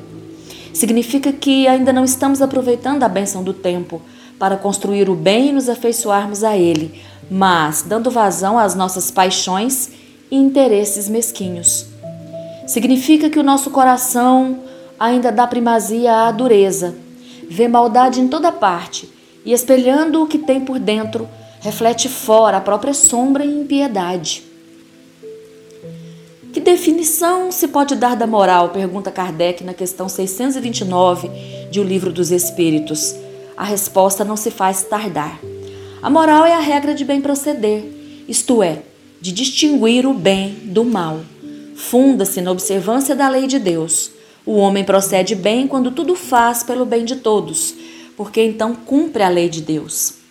Significa 0.74 1.32
que 1.32 1.68
ainda 1.68 1.94
não 1.94 2.04
estamos 2.04 2.42
aproveitando 2.42 3.04
a 3.04 3.08
bênção 3.08 3.44
do 3.44 3.54
tempo 3.54 4.02
para 4.40 4.58
construir 4.58 5.10
o 5.10 5.16
bem 5.16 5.50
e 5.50 5.52
nos 5.54 5.70
afeiçoarmos 5.70 6.44
a 6.44 6.58
ele, 6.58 7.00
mas 7.30 7.84
dando 7.84 8.10
vazão 8.10 8.58
às 8.58 8.76
nossas 8.76 9.12
paixões 9.12 9.90
e 10.32 10.36
interesses 10.36 11.08
mesquinhos. 11.08 11.86
Significa 12.66 13.30
que 13.30 13.40
o 13.40 13.44
nosso 13.44 13.70
coração 13.70 14.60
ainda 15.00 15.32
dá 15.32 15.46
primazia 15.46 16.28
à 16.28 16.32
dureza, 16.32 16.96
vê 17.50 17.68
maldade 17.68 18.20
em 18.20 18.28
toda 18.28 18.52
parte 18.52 19.10
e, 19.46 19.54
espelhando 19.54 20.24
o 20.24 20.28
que 20.28 20.40
tem 20.40 20.62
por 20.62 20.80
dentro, 20.80 21.28
reflete 21.60 22.10
fora 22.10 22.58
a 22.58 22.62
própria 22.62 22.94
sombra 22.94 23.46
e 23.46 23.62
impiedade. 23.62 24.53
Que 26.54 26.60
definição 26.60 27.52
se 27.52 27.68
pode 27.68 27.96
dar 27.96 28.16
da 28.16 28.28
moral? 28.28 28.70
pergunta 28.70 29.10
Kardec 29.10 29.64
na 29.64 29.74
questão 29.74 30.08
629 30.08 31.28
de 31.72 31.80
O 31.80 31.84
Livro 31.84 32.14
dos 32.14 32.30
Espíritos. 32.30 33.16
A 33.58 33.64
resposta 33.64 34.24
não 34.24 34.38
se 34.38 34.52
faz 34.52 34.84
tardar. 34.84 35.40
A 36.00 36.12
moral 36.12 36.46
é 36.46 36.54
a 36.54 36.60
regra 36.60 36.94
de 36.94 37.04
bem 37.04 37.22
proceder, 37.22 37.84
isto 38.28 38.62
é, 38.62 38.84
de 39.20 39.32
distinguir 39.32 40.06
o 40.06 40.14
bem 40.14 40.52
do 40.66 40.86
mal. 40.86 41.22
Funda-se 41.76 42.40
na 42.40 42.52
observância 42.52 43.16
da 43.16 43.28
lei 43.28 43.48
de 43.48 43.58
Deus. 43.58 44.12
O 44.46 44.54
homem 44.58 44.84
procede 44.84 45.34
bem 45.34 45.66
quando 45.66 45.90
tudo 45.90 46.16
faz 46.16 46.62
pelo 46.62 46.86
bem 46.86 47.04
de 47.04 47.16
todos, 47.16 47.74
porque 48.16 48.44
então 48.44 48.76
cumpre 48.76 49.24
a 49.24 49.30
lei 49.30 49.50
de 49.50 49.60
Deus. 49.60 50.22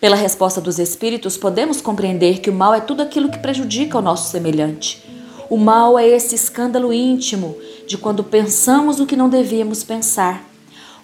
Pela 0.00 0.14
resposta 0.14 0.60
dos 0.60 0.78
Espíritos, 0.78 1.36
podemos 1.36 1.80
compreender 1.80 2.38
que 2.38 2.50
o 2.50 2.54
mal 2.54 2.72
é 2.72 2.78
tudo 2.78 3.02
aquilo 3.02 3.28
que 3.28 3.38
prejudica 3.40 3.98
o 3.98 4.02
nosso 4.02 4.30
semelhante. 4.30 5.07
O 5.50 5.56
mal 5.56 5.98
é 5.98 6.06
esse 6.06 6.34
escândalo 6.34 6.92
íntimo 6.92 7.56
de 7.86 7.96
quando 7.96 8.22
pensamos 8.22 9.00
o 9.00 9.06
que 9.06 9.16
não 9.16 9.30
devíamos 9.30 9.82
pensar. 9.82 10.44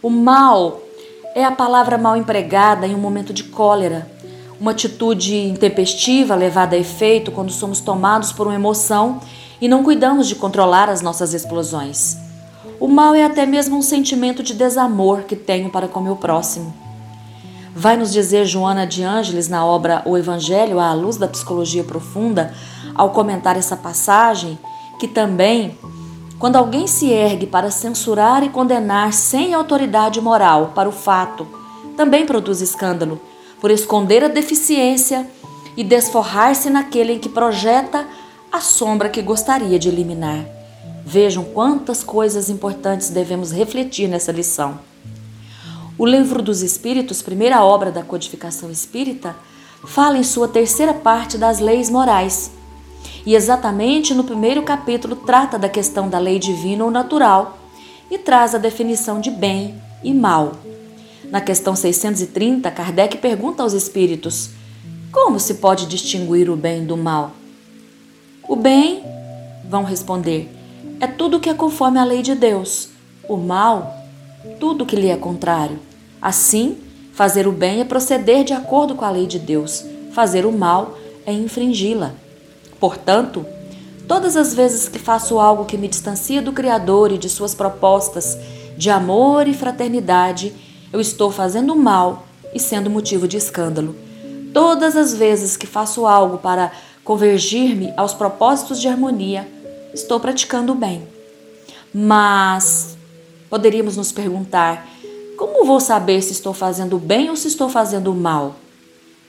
O 0.02 0.10
mal 0.10 0.82
é 1.34 1.42
a 1.42 1.50
palavra 1.50 1.96
mal 1.96 2.14
empregada 2.14 2.86
em 2.86 2.94
um 2.94 2.98
momento 2.98 3.32
de 3.32 3.44
cólera, 3.44 4.06
uma 4.60 4.72
atitude 4.72 5.34
intempestiva 5.34 6.34
levada 6.34 6.76
a 6.76 6.78
efeito 6.78 7.32
quando 7.32 7.50
somos 7.50 7.80
tomados 7.80 8.32
por 8.32 8.46
uma 8.46 8.54
emoção 8.54 9.18
e 9.60 9.66
não 9.66 9.82
cuidamos 9.82 10.28
de 10.28 10.34
controlar 10.34 10.90
as 10.90 11.00
nossas 11.00 11.32
explosões. 11.32 12.18
O 12.78 12.86
mal 12.86 13.14
é 13.14 13.24
até 13.24 13.46
mesmo 13.46 13.78
um 13.78 13.82
sentimento 13.82 14.42
de 14.42 14.52
desamor 14.52 15.22
que 15.22 15.36
tenho 15.36 15.70
para 15.70 15.88
com 15.88 16.00
meu 16.00 16.16
próximo. 16.16 16.83
Vai 17.76 17.96
nos 17.96 18.12
dizer 18.12 18.46
Joana 18.46 18.86
de 18.86 19.02
Ângeles 19.02 19.48
na 19.48 19.66
obra 19.66 20.02
O 20.04 20.16
Evangelho 20.16 20.78
à 20.78 20.92
luz 20.94 21.16
da 21.16 21.26
psicologia 21.26 21.82
profunda, 21.82 22.54
ao 22.94 23.10
comentar 23.10 23.56
essa 23.56 23.76
passagem, 23.76 24.56
que 24.98 25.08
também 25.08 25.76
quando 26.38 26.56
alguém 26.56 26.86
se 26.86 27.10
ergue 27.10 27.46
para 27.46 27.70
censurar 27.70 28.44
e 28.44 28.48
condenar 28.48 29.12
sem 29.12 29.54
autoridade 29.54 30.20
moral 30.20 30.72
para 30.74 30.88
o 30.88 30.92
fato, 30.92 31.46
também 31.96 32.26
produz 32.26 32.60
escândalo, 32.60 33.20
por 33.60 33.70
esconder 33.70 34.22
a 34.22 34.28
deficiência 34.28 35.26
e 35.76 35.82
desforrar-se 35.82 36.68
naquele 36.70 37.14
em 37.14 37.18
que 37.18 37.28
projeta 37.28 38.06
a 38.52 38.60
sombra 38.60 39.08
que 39.08 39.22
gostaria 39.22 39.78
de 39.78 39.88
eliminar. 39.88 40.44
Vejam 41.04 41.44
quantas 41.44 42.04
coisas 42.04 42.48
importantes 42.48 43.10
devemos 43.10 43.50
refletir 43.50 44.08
nessa 44.08 44.30
lição. 44.30 44.78
O 45.96 46.04
Livro 46.04 46.42
dos 46.42 46.60
Espíritos, 46.60 47.22
primeira 47.22 47.64
obra 47.64 47.92
da 47.92 48.02
codificação 48.02 48.68
espírita, 48.68 49.36
fala 49.86 50.18
em 50.18 50.24
sua 50.24 50.48
terceira 50.48 50.92
parte 50.92 51.38
das 51.38 51.60
leis 51.60 51.88
morais 51.88 52.50
e 53.24 53.36
exatamente 53.36 54.12
no 54.12 54.24
primeiro 54.24 54.64
capítulo 54.64 55.14
trata 55.14 55.56
da 55.56 55.68
questão 55.68 56.08
da 56.08 56.18
lei 56.18 56.40
divina 56.40 56.84
ou 56.84 56.90
natural 56.90 57.58
e 58.10 58.18
traz 58.18 58.56
a 58.56 58.58
definição 58.58 59.20
de 59.20 59.30
bem 59.30 59.80
e 60.02 60.12
mal. 60.12 60.54
Na 61.30 61.40
questão 61.40 61.76
630, 61.76 62.70
Kardec 62.72 63.18
pergunta 63.18 63.62
aos 63.62 63.72
espíritos: 63.72 64.50
como 65.12 65.38
se 65.38 65.54
pode 65.54 65.86
distinguir 65.86 66.50
o 66.50 66.56
bem 66.56 66.84
do 66.84 66.96
mal? 66.96 67.30
O 68.48 68.56
bem, 68.56 69.02
vão 69.68 69.84
responder, 69.84 70.50
é 70.98 71.06
tudo 71.06 71.38
que 71.38 71.48
é 71.48 71.54
conforme 71.54 72.00
a 72.00 72.04
lei 72.04 72.20
de 72.20 72.34
Deus. 72.34 72.88
O 73.28 73.36
mal, 73.36 74.03
tudo 74.58 74.86
que 74.86 74.96
lhe 74.96 75.08
é 75.08 75.16
contrário. 75.16 75.78
Assim, 76.20 76.78
fazer 77.12 77.46
o 77.46 77.52
bem 77.52 77.80
é 77.80 77.84
proceder 77.84 78.44
de 78.44 78.52
acordo 78.52 78.94
com 78.94 79.04
a 79.04 79.10
lei 79.10 79.26
de 79.26 79.38
Deus. 79.38 79.84
Fazer 80.12 80.46
o 80.46 80.52
mal 80.52 80.96
é 81.26 81.32
infringi-la. 81.32 82.12
Portanto, 82.78 83.46
todas 84.06 84.36
as 84.36 84.54
vezes 84.54 84.88
que 84.88 84.98
faço 84.98 85.38
algo 85.38 85.64
que 85.64 85.76
me 85.76 85.88
distancia 85.88 86.42
do 86.42 86.52
Criador 86.52 87.12
e 87.12 87.18
de 87.18 87.28
suas 87.28 87.54
propostas 87.54 88.38
de 88.76 88.90
amor 88.90 89.46
e 89.46 89.54
fraternidade, 89.54 90.52
eu 90.92 91.00
estou 91.00 91.30
fazendo 91.30 91.74
mal 91.74 92.26
e 92.54 92.60
sendo 92.60 92.90
motivo 92.90 93.26
de 93.26 93.36
escândalo. 93.36 93.96
Todas 94.52 94.96
as 94.96 95.14
vezes 95.14 95.56
que 95.56 95.66
faço 95.66 96.06
algo 96.06 96.38
para 96.38 96.70
convergir-me 97.02 97.92
aos 97.96 98.14
propósitos 98.14 98.80
de 98.80 98.88
harmonia, 98.88 99.48
estou 99.92 100.20
praticando 100.20 100.72
o 100.72 100.76
bem. 100.76 101.02
Mas 101.92 102.93
poderíamos 103.54 103.96
nos 103.96 104.10
perguntar: 104.10 104.84
como 105.38 105.64
vou 105.64 105.78
saber 105.78 106.20
se 106.22 106.32
estou 106.32 106.52
fazendo 106.52 106.98
bem 106.98 107.30
ou 107.30 107.36
se 107.36 107.46
estou 107.46 107.68
fazendo 107.68 108.12
mal? 108.12 108.56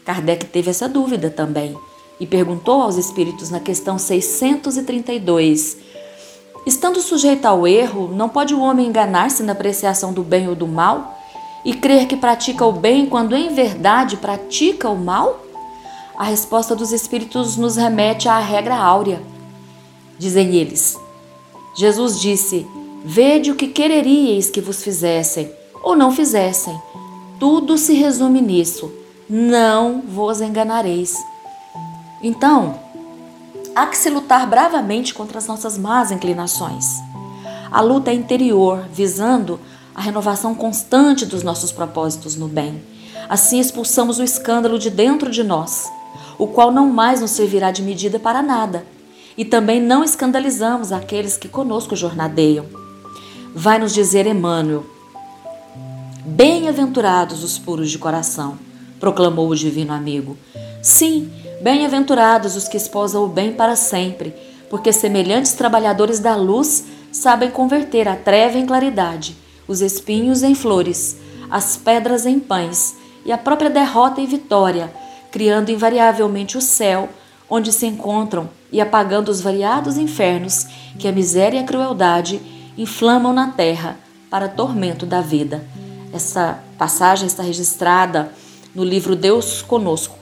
Kardec 0.03 0.47
teve 0.47 0.71
essa 0.71 0.89
dúvida 0.89 1.29
também 1.29 1.77
e 2.19 2.25
perguntou 2.25 2.81
aos 2.81 2.95
espíritos 2.95 3.51
na 3.51 3.59
questão 3.59 3.99
632: 3.99 5.77
Estando 6.65 7.01
sujeito 7.01 7.45
ao 7.45 7.67
erro, 7.67 8.07
não 8.07 8.27
pode 8.27 8.55
o 8.55 8.61
homem 8.61 8.87
enganar-se 8.87 9.43
na 9.43 9.51
apreciação 9.51 10.11
do 10.11 10.23
bem 10.23 10.49
ou 10.49 10.55
do 10.55 10.67
mal 10.67 11.19
e 11.63 11.75
crer 11.75 12.07
que 12.07 12.17
pratica 12.17 12.65
o 12.65 12.71
bem 12.71 13.05
quando 13.05 13.35
em 13.35 13.53
verdade 13.53 14.17
pratica 14.17 14.89
o 14.89 14.97
mal? 14.97 15.45
A 16.17 16.23
resposta 16.23 16.75
dos 16.75 16.91
espíritos 16.91 17.57
nos 17.57 17.75
remete 17.75 18.27
à 18.27 18.39
regra 18.39 18.75
áurea. 18.75 19.21
Dizem 20.17 20.55
eles: 20.55 20.97
Jesus 21.77 22.19
disse: 22.19 22.65
Vede 23.07 23.51
o 23.51 23.55
que 23.55 23.67
quereríeis 23.67 24.49
que 24.49 24.59
vos 24.59 24.81
fizessem 24.81 25.51
ou 25.83 25.95
não 25.95 26.11
fizessem. 26.11 26.75
Tudo 27.39 27.77
se 27.77 27.93
resume 27.93 28.41
nisso: 28.41 28.91
não 29.29 30.01
vos 30.01 30.41
enganareis. 30.41 31.15
Então, 32.23 32.79
há 33.75 33.85
que 33.85 33.95
se 33.95 34.09
lutar 34.09 34.49
bravamente 34.49 35.13
contra 35.13 35.37
as 35.37 35.45
nossas 35.45 35.77
más 35.77 36.09
inclinações. 36.09 36.95
A 37.69 37.79
luta 37.79 38.09
é 38.09 38.15
interior, 38.15 38.83
visando 38.91 39.59
a 39.93 40.01
renovação 40.01 40.55
constante 40.55 41.27
dos 41.27 41.43
nossos 41.43 41.71
propósitos 41.71 42.35
no 42.35 42.47
bem. 42.47 42.81
Assim 43.29 43.59
expulsamos 43.59 44.17
o 44.17 44.23
escândalo 44.23 44.79
de 44.79 44.89
dentro 44.89 45.29
de 45.29 45.43
nós, 45.43 45.91
o 46.39 46.47
qual 46.47 46.71
não 46.71 46.89
mais 46.89 47.21
nos 47.21 47.31
servirá 47.31 47.69
de 47.69 47.83
medida 47.83 48.17
para 48.17 48.41
nada. 48.41 48.83
E 49.37 49.45
também 49.45 49.79
não 49.79 50.03
escandalizamos 50.03 50.91
aqueles 50.91 51.37
que 51.37 51.47
conosco 51.47 51.95
jornadeiam. 51.95 52.84
Vai 53.55 53.79
nos 53.79 53.93
dizer 53.93 54.27
Emmanuel: 54.27 54.85
Bem-aventurados 56.25 57.43
os 57.43 57.57
puros 57.57 57.89
de 57.89 57.97
coração, 57.97 58.59
proclamou 58.99 59.49
o 59.49 59.55
divino 59.55 59.93
amigo. 59.93 60.37
Sim, 60.83 61.31
Bem-aventurados 61.61 62.55
os 62.55 62.67
que 62.67 62.77
esposam 62.77 63.23
o 63.23 63.27
bem 63.27 63.53
para 63.53 63.75
sempre, 63.75 64.35
porque 64.69 64.91
semelhantes 64.91 65.53
trabalhadores 65.53 66.19
da 66.19 66.35
luz 66.35 66.85
sabem 67.11 67.49
converter 67.49 68.07
a 68.07 68.15
treva 68.15 68.57
em 68.57 68.65
claridade, 68.65 69.37
os 69.67 69.81
espinhos 69.81 70.43
em 70.43 70.53
flores, 70.53 71.17
as 71.49 71.77
pedras 71.77 72.25
em 72.25 72.39
pães 72.39 72.95
e 73.25 73.31
a 73.31 73.37
própria 73.37 73.69
derrota 73.69 74.19
em 74.19 74.25
vitória, 74.25 74.93
criando 75.31 75.71
invariavelmente 75.71 76.57
o 76.57 76.61
céu 76.61 77.09
onde 77.49 77.71
se 77.71 77.85
encontram 77.85 78.49
e 78.71 78.81
apagando 78.81 79.29
os 79.29 79.39
variados 79.39 79.97
infernos 79.97 80.67
que 80.99 81.07
a 81.07 81.11
miséria 81.11 81.59
e 81.59 81.63
a 81.63 81.65
crueldade 81.65 82.41
inflamam 82.77 83.33
na 83.33 83.49
terra 83.51 83.97
para 84.29 84.47
tormento 84.47 85.05
da 85.05 85.21
vida. 85.21 85.63
Essa 86.13 86.59
passagem 86.77 87.27
está 87.27 87.43
registrada 87.43 88.31
no 88.73 88.83
livro 88.83 89.15
Deus 89.15 89.61
Conosco, 89.61 90.17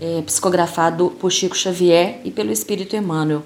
é, 0.00 0.22
psicografado 0.22 1.10
por 1.20 1.30
Chico 1.30 1.56
Xavier 1.56 2.20
e 2.24 2.30
pelo 2.30 2.50
Espírito 2.50 2.96
Emmanuel. 2.96 3.42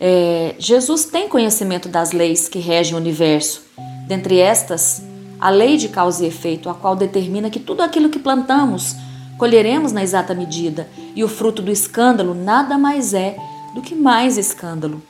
É, 0.00 0.54
Jesus 0.58 1.04
tem 1.04 1.28
conhecimento 1.28 1.88
das 1.88 2.12
leis 2.12 2.48
que 2.48 2.58
regem 2.58 2.94
o 2.94 2.98
universo. 2.98 3.62
Dentre 4.06 4.38
estas, 4.38 5.02
a 5.40 5.50
lei 5.50 5.76
de 5.76 5.88
causa 5.88 6.24
e 6.24 6.28
efeito, 6.28 6.68
a 6.68 6.74
qual 6.74 6.94
determina 6.94 7.50
que 7.50 7.60
tudo 7.60 7.82
aquilo 7.82 8.08
que 8.08 8.18
plantamos 8.18 8.94
colheremos 9.36 9.92
na 9.92 10.02
exata 10.02 10.34
medida, 10.34 10.88
e 11.14 11.22
o 11.22 11.28
fruto 11.28 11.62
do 11.62 11.70
escândalo 11.70 12.34
nada 12.34 12.76
mais 12.76 13.14
é 13.14 13.36
do 13.74 13.80
que 13.80 13.94
mais 13.94 14.36
escândalo. 14.36 15.00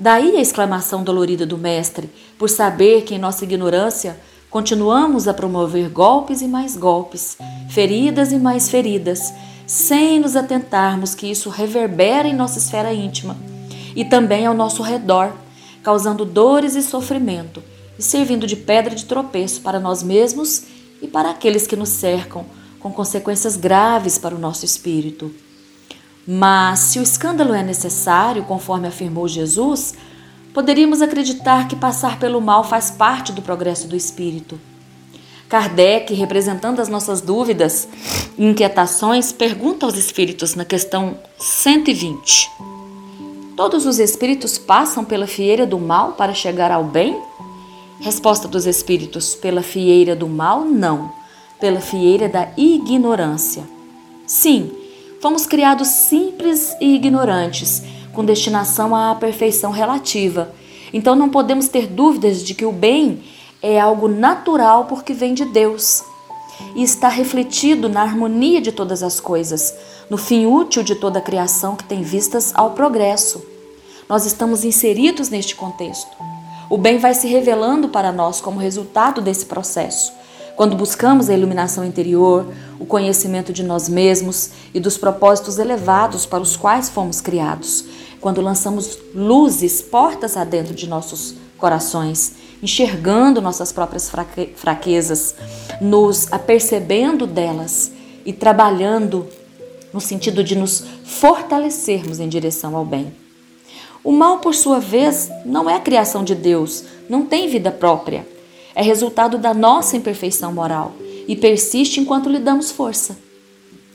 Daí 0.00 0.34
a 0.34 0.40
exclamação 0.40 1.04
dolorida 1.04 1.44
do 1.44 1.58
Mestre, 1.58 2.08
por 2.38 2.48
saber 2.48 3.02
que 3.02 3.14
em 3.14 3.18
nossa 3.18 3.44
ignorância 3.44 4.18
continuamos 4.48 5.28
a 5.28 5.34
promover 5.34 5.90
golpes 5.90 6.40
e 6.40 6.48
mais 6.48 6.74
golpes, 6.74 7.36
feridas 7.68 8.32
e 8.32 8.38
mais 8.38 8.70
feridas, 8.70 9.30
sem 9.66 10.18
nos 10.18 10.36
atentarmos 10.36 11.14
que 11.14 11.30
isso 11.30 11.50
reverbera 11.50 12.26
em 12.26 12.34
nossa 12.34 12.58
esfera 12.58 12.94
íntima 12.94 13.36
e 13.94 14.02
também 14.02 14.46
ao 14.46 14.54
nosso 14.54 14.82
redor, 14.82 15.34
causando 15.82 16.24
dores 16.24 16.76
e 16.76 16.82
sofrimento 16.82 17.62
e 17.98 18.02
servindo 18.02 18.46
de 18.46 18.56
pedra 18.56 18.94
de 18.94 19.04
tropeço 19.04 19.60
para 19.60 19.78
nós 19.78 20.02
mesmos 20.02 20.62
e 21.02 21.06
para 21.06 21.28
aqueles 21.28 21.66
que 21.66 21.76
nos 21.76 21.90
cercam 21.90 22.46
com 22.80 22.90
consequências 22.90 23.54
graves 23.54 24.16
para 24.16 24.34
o 24.34 24.38
nosso 24.38 24.64
espírito. 24.64 25.30
Mas, 26.26 26.80
se 26.80 26.98
o 26.98 27.02
escândalo 27.02 27.54
é 27.54 27.62
necessário, 27.62 28.44
conforme 28.44 28.86
afirmou 28.86 29.26
Jesus, 29.26 29.94
poderíamos 30.52 31.00
acreditar 31.02 31.68
que 31.68 31.76
passar 31.76 32.18
pelo 32.18 32.40
mal 32.40 32.62
faz 32.64 32.90
parte 32.90 33.32
do 33.32 33.42
progresso 33.42 33.88
do 33.88 33.96
espírito. 33.96 34.60
Kardec, 35.48 36.14
representando 36.14 36.80
as 36.80 36.88
nossas 36.88 37.20
dúvidas 37.20 37.88
e 38.38 38.46
inquietações, 38.46 39.32
pergunta 39.32 39.84
aos 39.84 39.96
espíritos 39.96 40.54
na 40.54 40.64
questão 40.64 41.16
120: 41.38 42.50
Todos 43.56 43.84
os 43.84 43.98
espíritos 43.98 44.58
passam 44.58 45.04
pela 45.04 45.26
fieira 45.26 45.66
do 45.66 45.78
mal 45.78 46.12
para 46.12 46.34
chegar 46.34 46.70
ao 46.70 46.84
bem? 46.84 47.20
Resposta 48.00 48.46
dos 48.46 48.64
espíritos: 48.64 49.34
pela 49.34 49.62
fieira 49.62 50.14
do 50.14 50.28
mal, 50.28 50.64
não 50.64 51.20
pela 51.60 51.80
fieira 51.80 52.28
da 52.28 52.48
ignorância. 52.56 53.62
Sim, 54.26 54.72
fomos 55.20 55.46
criados 55.46 55.88
simples 55.88 56.74
e 56.80 56.94
ignorantes, 56.94 57.82
com 58.12 58.24
destinação 58.24 58.96
à 58.96 59.14
perfeição 59.14 59.70
relativa. 59.70 60.52
Então 60.92 61.14
não 61.14 61.28
podemos 61.28 61.68
ter 61.68 61.86
dúvidas 61.86 62.42
de 62.42 62.54
que 62.54 62.64
o 62.64 62.72
bem 62.72 63.22
é 63.62 63.78
algo 63.78 64.08
natural 64.08 64.86
porque 64.86 65.12
vem 65.12 65.34
de 65.34 65.44
Deus 65.44 66.02
e 66.74 66.82
está 66.82 67.08
refletido 67.08 67.88
na 67.88 68.02
harmonia 68.02 68.60
de 68.60 68.72
todas 68.72 69.02
as 69.02 69.20
coisas, 69.20 69.74
no 70.08 70.16
fim 70.16 70.46
útil 70.46 70.82
de 70.82 70.94
toda 70.94 71.18
a 71.18 71.22
criação 71.22 71.76
que 71.76 71.84
tem 71.84 72.02
vistas 72.02 72.52
ao 72.54 72.70
progresso. 72.70 73.44
Nós 74.08 74.26
estamos 74.26 74.64
inseridos 74.64 75.28
neste 75.28 75.54
contexto. 75.54 76.10
O 76.68 76.78
bem 76.78 76.98
vai 76.98 77.14
se 77.14 77.26
revelando 77.28 77.88
para 77.88 78.10
nós 78.10 78.40
como 78.40 78.58
resultado 78.58 79.20
desse 79.20 79.46
processo. 79.46 80.12
Quando 80.60 80.76
buscamos 80.76 81.30
a 81.30 81.32
iluminação 81.32 81.82
interior, 81.82 82.52
o 82.78 82.84
conhecimento 82.84 83.50
de 83.50 83.62
nós 83.62 83.88
mesmos 83.88 84.50
e 84.74 84.78
dos 84.78 84.98
propósitos 84.98 85.58
elevados 85.58 86.26
para 86.26 86.42
os 86.42 86.54
quais 86.54 86.90
fomos 86.90 87.18
criados, 87.18 87.86
quando 88.20 88.42
lançamos 88.42 88.98
luzes, 89.14 89.80
portas 89.80 90.36
adentro 90.36 90.74
de 90.74 90.86
nossos 90.86 91.34
corações, 91.56 92.34
enxergando 92.62 93.40
nossas 93.40 93.72
próprias 93.72 94.12
fraquezas, 94.54 95.34
nos 95.80 96.30
apercebendo 96.30 97.26
delas 97.26 97.92
e 98.26 98.30
trabalhando 98.30 99.26
no 99.94 99.98
sentido 99.98 100.44
de 100.44 100.54
nos 100.56 100.84
fortalecermos 101.06 102.20
em 102.20 102.28
direção 102.28 102.76
ao 102.76 102.84
bem. 102.84 103.14
O 104.04 104.12
mal, 104.12 104.40
por 104.40 104.54
sua 104.54 104.78
vez, 104.78 105.30
não 105.42 105.70
é 105.70 105.76
a 105.76 105.80
criação 105.80 106.22
de 106.22 106.34
Deus, 106.34 106.84
não 107.08 107.24
tem 107.24 107.48
vida 107.48 107.70
própria 107.70 108.26
é 108.80 108.82
resultado 108.82 109.36
da 109.36 109.52
nossa 109.52 109.94
imperfeição 109.94 110.54
moral 110.54 110.92
e 111.28 111.36
persiste 111.36 112.00
enquanto 112.00 112.30
lhe 112.30 112.38
damos 112.38 112.70
força. 112.70 113.18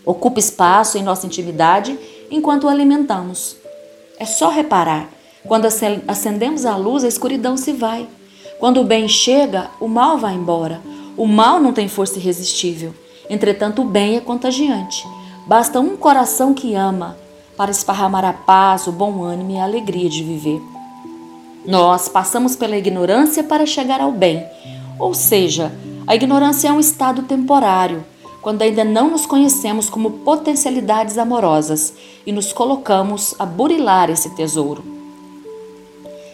Ocupa 0.06 0.38
espaço 0.38 0.96
em 0.96 1.02
nossa 1.02 1.26
intimidade 1.26 1.98
enquanto 2.30 2.66
o 2.66 2.70
alimentamos. 2.70 3.58
É 4.20 4.26
só 4.26 4.50
reparar: 4.50 5.10
quando 5.44 5.66
acendemos 6.08 6.68
a 6.68 6.78
luz, 6.78 7.04
a 7.04 7.08
escuridão 7.08 7.58
se 7.58 7.74
vai. 7.74 8.08
Quando 8.60 8.80
o 8.80 8.84
bem 8.84 9.08
chega, 9.08 9.72
o 9.80 9.88
mal 9.88 10.20
vai 10.20 10.36
embora. 10.36 10.80
O 11.18 11.26
mal 11.26 11.60
não 11.60 11.74
tem 11.74 11.88
força 11.88 12.20
irresistível. 12.20 12.94
Entretanto, 13.28 13.82
o 13.82 13.86
bem 13.86 14.18
é 14.18 14.22
contagiante. 14.22 15.04
Basta 15.48 15.80
um 15.80 15.98
coração 15.98 16.54
que 16.54 16.76
ama 16.76 17.18
para 17.58 17.72
esparramar 17.72 18.24
a 18.24 18.34
paz, 18.34 18.86
o 18.86 18.92
bom 18.92 19.24
ânimo 19.24 19.50
e 19.50 19.58
a 19.58 19.64
alegria 19.64 20.10
de 20.10 20.24
viver. 20.24 20.62
Nós 21.66 22.08
passamos 22.08 22.56
pela 22.56 22.78
ignorância 22.78 23.44
para 23.44 23.66
chegar 23.66 24.00
ao 24.00 24.12
bem, 24.12 24.46
ou 25.00 25.14
seja, 25.14 25.72
a 26.08 26.16
ignorância 26.16 26.68
é 26.68 26.72
um 26.72 26.80
estado 26.80 27.24
temporário, 27.24 28.06
quando 28.42 28.62
ainda 28.62 28.84
não 28.84 29.10
nos 29.10 29.26
conhecemos 29.26 29.90
como 29.90 30.20
potencialidades 30.20 31.18
amorosas 31.18 31.94
e 32.26 32.32
nos 32.32 32.54
colocamos 32.54 33.34
a 33.40 33.46
burilar 33.46 34.10
esse 34.10 34.30
tesouro. 34.36 34.84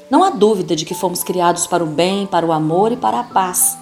Não 0.09 0.23
há 0.23 0.29
dúvida 0.29 0.75
de 0.75 0.83
que 0.83 0.93
fomos 0.93 1.23
criados 1.23 1.65
para 1.65 1.81
o 1.81 1.87
bem, 1.87 2.27
para 2.27 2.45
o 2.45 2.51
amor 2.51 2.91
e 2.91 2.97
para 2.97 3.21
a 3.21 3.23
paz. 3.23 3.77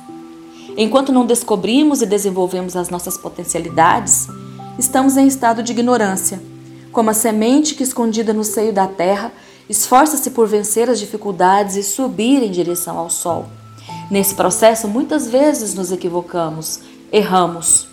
Enquanto 0.78 1.12
não 1.12 1.26
descobrimos 1.26 2.04
e 2.04 2.06
desenvolvemos 2.06 2.76
as 2.76 2.90
nossas 2.90 3.18
potencialidades, 3.18 4.28
estamos 4.78 5.18
em 5.18 5.26
estado 5.26 5.64
de 5.64 5.72
ignorância, 5.72 6.40
como 6.92 7.10
a 7.10 7.16
semente 7.16 7.74
que 7.74 7.82
escondida 7.82 8.32
no 8.32 8.44
seio 8.44 8.72
da 8.72 8.86
terra 8.86 9.32
esforça-se 9.68 10.30
por 10.30 10.48
vencer 10.48 10.88
as 10.88 11.00
dificuldades 11.00 11.76
e 11.76 11.84
subir 11.84 12.44
em 12.44 12.52
direção 12.52 13.00
ao 13.00 13.10
sol. 13.10 13.48
Nesse 14.10 14.34
processo, 14.34 14.88
muitas 14.88 15.28
vezes 15.28 15.76
nos 15.76 15.92
equivocamos, 15.92 16.80
erramos. 17.12 17.88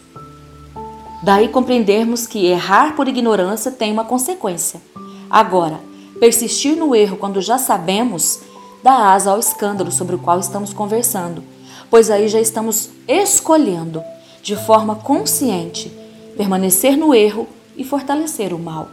Daí 1.22 1.48
compreendermos 1.48 2.26
que 2.26 2.46
errar 2.46 2.96
por 2.96 3.06
ignorância 3.06 3.70
tem 3.70 3.92
uma 3.92 4.04
consequência. 4.04 4.80
Agora, 5.28 5.80
persistir 6.18 6.76
no 6.76 6.94
erro 6.94 7.16
quando 7.16 7.42
já 7.42 7.58
sabemos 7.58 8.40
dá 8.82 9.12
asa 9.12 9.32
ao 9.32 9.38
escândalo 9.38 9.90
sobre 9.90 10.14
o 10.14 10.18
qual 10.18 10.38
estamos 10.38 10.72
conversando, 10.72 11.42
pois 11.90 12.08
aí 12.08 12.28
já 12.28 12.40
estamos 12.40 12.90
escolhendo, 13.08 14.02
de 14.42 14.54
forma 14.54 14.94
consciente, 14.94 15.92
permanecer 16.36 16.96
no 16.96 17.14
erro 17.14 17.48
e 17.76 17.84
fortalecer 17.84 18.54
o 18.54 18.58
mal. 18.58 18.88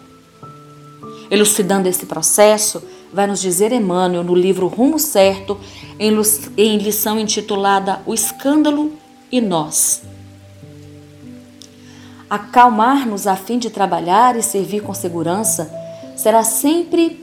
Elucidando 1.29 1.87
esse 1.87 2.05
processo, 2.05 2.81
vai 3.13 3.27
nos 3.27 3.39
dizer 3.39 3.71
Emmanuel 3.71 4.23
no 4.23 4.33
livro 4.33 4.67
Rumo 4.67 4.97
Certo, 4.97 5.57
em 5.99 6.77
lição 6.77 7.19
intitulada 7.19 8.01
O 8.05 8.13
Escândalo 8.13 8.93
e 9.31 9.39
Nós. 9.39 10.01
Acalmar-nos 12.27 13.27
a 13.27 13.35
fim 13.35 13.59
de 13.59 13.69
trabalhar 13.69 14.35
e 14.35 14.41
servir 14.41 14.81
com 14.81 14.93
segurança 14.93 15.71
será 16.15 16.43
sempre 16.43 17.21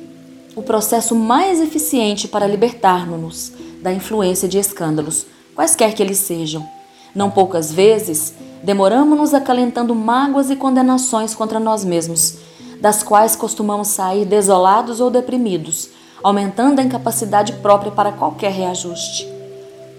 o 0.54 0.62
processo 0.62 1.16
mais 1.16 1.60
eficiente 1.60 2.28
para 2.28 2.46
libertar-nos 2.46 3.52
da 3.82 3.92
influência 3.92 4.48
de 4.48 4.58
escândalos, 4.58 5.26
quaisquer 5.54 5.94
que 5.94 6.02
eles 6.02 6.18
sejam. 6.18 6.66
Não 7.12 7.30
poucas 7.30 7.72
vezes, 7.72 8.32
demoramos-nos 8.62 9.34
acalentando 9.34 9.94
mágoas 9.94 10.50
e 10.50 10.56
condenações 10.56 11.34
contra 11.34 11.58
nós 11.58 11.84
mesmos 11.84 12.49
das 12.80 13.02
quais 13.02 13.36
costumamos 13.36 13.88
sair 13.88 14.24
desolados 14.24 15.00
ou 15.00 15.10
deprimidos, 15.10 15.90
aumentando 16.22 16.80
a 16.80 16.84
incapacidade 16.84 17.52
própria 17.54 17.92
para 17.92 18.12
qualquer 18.12 18.52
reajuste. 18.52 19.28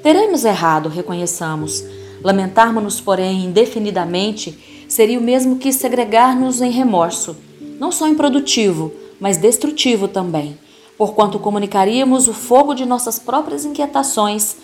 Teremos 0.02 0.44
errado, 0.44 0.90
reconheçamos. 0.90 1.84
Lamentarmos-nos, 2.24 3.00
porém, 3.00 3.46
indefinidamente 3.46 4.86
seria 4.88 5.20
o 5.20 5.24
mesmo 5.24 5.58
que 5.58 5.72
segregar-nos 5.72 6.62
em 6.62 6.72
remorso, 6.72 7.38
não 7.80 7.92
só 7.92 8.08
improdutivo, 8.08 8.92
mas 9.20 9.38
destrutivo 9.38 10.08
também, 10.08 10.58
porquanto 10.98 11.40
comunicaríamos 11.40 12.28
o 12.28 12.34
fogo 12.34 12.74
de 12.74 12.86
nossas 12.86 13.18
próprias 13.20 13.64
inquietações 13.66 14.58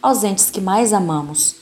aos 0.00 0.22
entes 0.24 0.50
que 0.50 0.60
mais 0.60 0.92
amamos. 0.92 1.56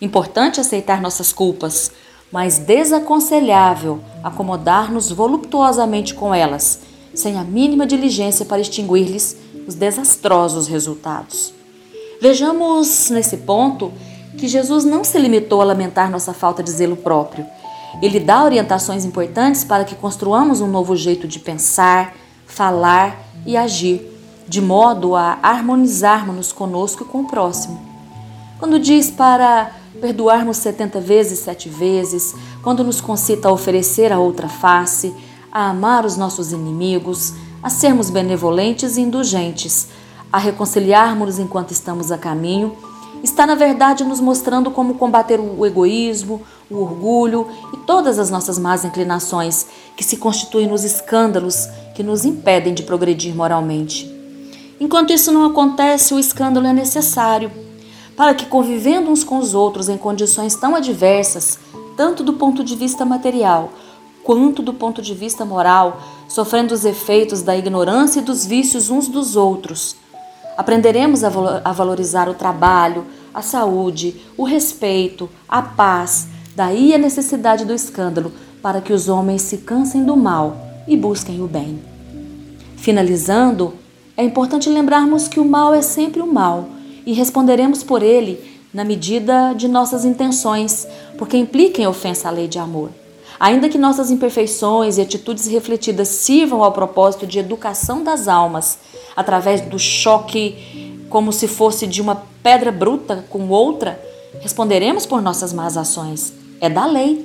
Importante 0.00 0.60
aceitar 0.60 1.00
nossas 1.00 1.32
culpas, 1.32 1.92
mas 2.30 2.58
desaconselhável 2.58 4.00
acomodar-nos 4.24 5.12
voluptuosamente 5.12 6.14
com 6.14 6.34
elas, 6.34 6.80
sem 7.14 7.36
a 7.36 7.44
mínima 7.44 7.86
diligência 7.86 8.46
para 8.46 8.62
extinguir-lhes 8.62 9.36
os 9.68 9.74
desastrosos 9.74 10.66
resultados. 10.66 11.52
Vejamos 12.22 13.10
nesse 13.10 13.36
ponto 13.36 13.92
que 14.38 14.48
Jesus 14.48 14.82
não 14.84 15.04
se 15.04 15.18
limitou 15.18 15.60
a 15.60 15.64
lamentar 15.64 16.10
nossa 16.10 16.32
falta 16.32 16.62
de 16.62 16.70
zelo 16.70 16.96
próprio. 16.96 17.46
Ele 18.00 18.18
dá 18.18 18.42
orientações 18.42 19.04
importantes 19.04 19.62
para 19.62 19.84
que 19.84 19.94
construamos 19.94 20.62
um 20.62 20.66
novo 20.66 20.96
jeito 20.96 21.28
de 21.28 21.38
pensar, 21.38 22.14
falar 22.46 23.20
e 23.44 23.58
agir, 23.58 24.10
de 24.48 24.60
modo 24.60 25.14
a 25.14 25.38
harmonizarmos-nos 25.42 26.50
conosco 26.50 27.04
e 27.04 27.06
com 27.06 27.20
o 27.20 27.26
próximo. 27.26 27.80
Quando 28.58 28.78
diz 28.78 29.10
para 29.10 29.70
perdoarmos 30.04 30.58
setenta 30.58 31.00
vezes 31.00 31.38
sete 31.38 31.66
vezes, 31.66 32.34
quando 32.62 32.84
nos 32.84 33.00
concita 33.00 33.48
a 33.48 33.50
oferecer 33.50 34.12
a 34.12 34.18
outra 34.18 34.50
face, 34.50 35.14
a 35.50 35.70
amar 35.70 36.04
os 36.04 36.14
nossos 36.14 36.52
inimigos, 36.52 37.32
a 37.62 37.70
sermos 37.70 38.10
benevolentes 38.10 38.98
e 38.98 39.00
indulgentes, 39.00 39.88
a 40.30 40.36
reconciliarmos 40.36 41.38
enquanto 41.38 41.70
estamos 41.70 42.12
a 42.12 42.18
caminho, 42.18 42.76
está, 43.22 43.46
na 43.46 43.54
verdade, 43.54 44.04
nos 44.04 44.20
mostrando 44.20 44.70
como 44.70 44.96
combater 44.96 45.40
o 45.40 45.64
egoísmo, 45.64 46.42
o 46.70 46.82
orgulho 46.82 47.48
e 47.72 47.78
todas 47.78 48.18
as 48.18 48.28
nossas 48.28 48.58
más 48.58 48.84
inclinações 48.84 49.66
que 49.96 50.04
se 50.04 50.18
constituem 50.18 50.66
nos 50.66 50.84
escândalos 50.84 51.66
que 51.94 52.02
nos 52.02 52.26
impedem 52.26 52.74
de 52.74 52.82
progredir 52.82 53.34
moralmente. 53.34 54.14
Enquanto 54.78 55.14
isso 55.14 55.32
não 55.32 55.46
acontece, 55.46 56.12
o 56.12 56.18
escândalo 56.18 56.66
é 56.66 56.74
necessário 56.74 57.63
para 58.16 58.34
que, 58.34 58.46
convivendo 58.46 59.10
uns 59.10 59.24
com 59.24 59.38
os 59.38 59.54
outros 59.54 59.88
em 59.88 59.98
condições 59.98 60.54
tão 60.54 60.74
adversas, 60.74 61.58
tanto 61.96 62.22
do 62.22 62.34
ponto 62.34 62.62
de 62.62 62.76
vista 62.76 63.04
material 63.04 63.72
quanto 64.24 64.62
do 64.62 64.72
ponto 64.72 65.02
de 65.02 65.14
vista 65.14 65.44
moral, 65.44 66.00
sofrendo 66.26 66.72
os 66.72 66.84
efeitos 66.86 67.42
da 67.42 67.54
ignorância 67.54 68.20
e 68.20 68.22
dos 68.22 68.46
vícios 68.46 68.88
uns 68.88 69.06
dos 69.06 69.36
outros, 69.36 69.96
aprenderemos 70.56 71.22
a 71.22 71.72
valorizar 71.72 72.28
o 72.28 72.34
trabalho, 72.34 73.04
a 73.34 73.42
saúde, 73.42 74.16
o 74.36 74.44
respeito, 74.44 75.28
a 75.46 75.60
paz, 75.60 76.28
daí 76.56 76.94
a 76.94 76.98
necessidade 76.98 77.66
do 77.66 77.74
escândalo 77.74 78.32
para 78.62 78.80
que 78.80 78.94
os 78.94 79.08
homens 79.08 79.42
se 79.42 79.58
cansem 79.58 80.02
do 80.02 80.16
mal 80.16 80.56
e 80.88 80.96
busquem 80.96 81.42
o 81.42 81.46
bem. 81.46 81.82
Finalizando, 82.76 83.74
é 84.16 84.24
importante 84.24 84.70
lembrarmos 84.70 85.28
que 85.28 85.38
o 85.38 85.44
mal 85.44 85.74
é 85.74 85.82
sempre 85.82 86.22
o 86.22 86.26
mal 86.26 86.68
e 87.06 87.12
responderemos 87.12 87.82
por 87.82 88.02
ele 88.02 88.54
na 88.72 88.84
medida 88.84 89.52
de 89.52 89.68
nossas 89.68 90.04
intenções, 90.04 90.86
porque 91.16 91.36
implica 91.36 91.80
em 91.80 91.86
ofensa 91.86 92.28
à 92.28 92.30
lei 92.30 92.48
de 92.48 92.58
amor. 92.58 92.90
Ainda 93.38 93.68
que 93.68 93.78
nossas 93.78 94.10
imperfeições 94.10 94.96
e 94.96 95.00
atitudes 95.00 95.46
refletidas 95.46 96.08
sirvam 96.08 96.62
ao 96.62 96.72
propósito 96.72 97.26
de 97.26 97.38
educação 97.38 98.02
das 98.02 98.26
almas, 98.26 98.78
através 99.14 99.60
do 99.60 99.78
choque 99.78 101.04
como 101.08 101.32
se 101.32 101.46
fosse 101.46 101.86
de 101.86 102.02
uma 102.02 102.22
pedra 102.42 102.72
bruta 102.72 103.24
com 103.30 103.48
outra, 103.48 104.00
responderemos 104.40 105.06
por 105.06 105.22
nossas 105.22 105.52
más 105.52 105.76
ações. 105.76 106.32
É 106.60 106.68
da 106.68 106.86
lei. 106.86 107.24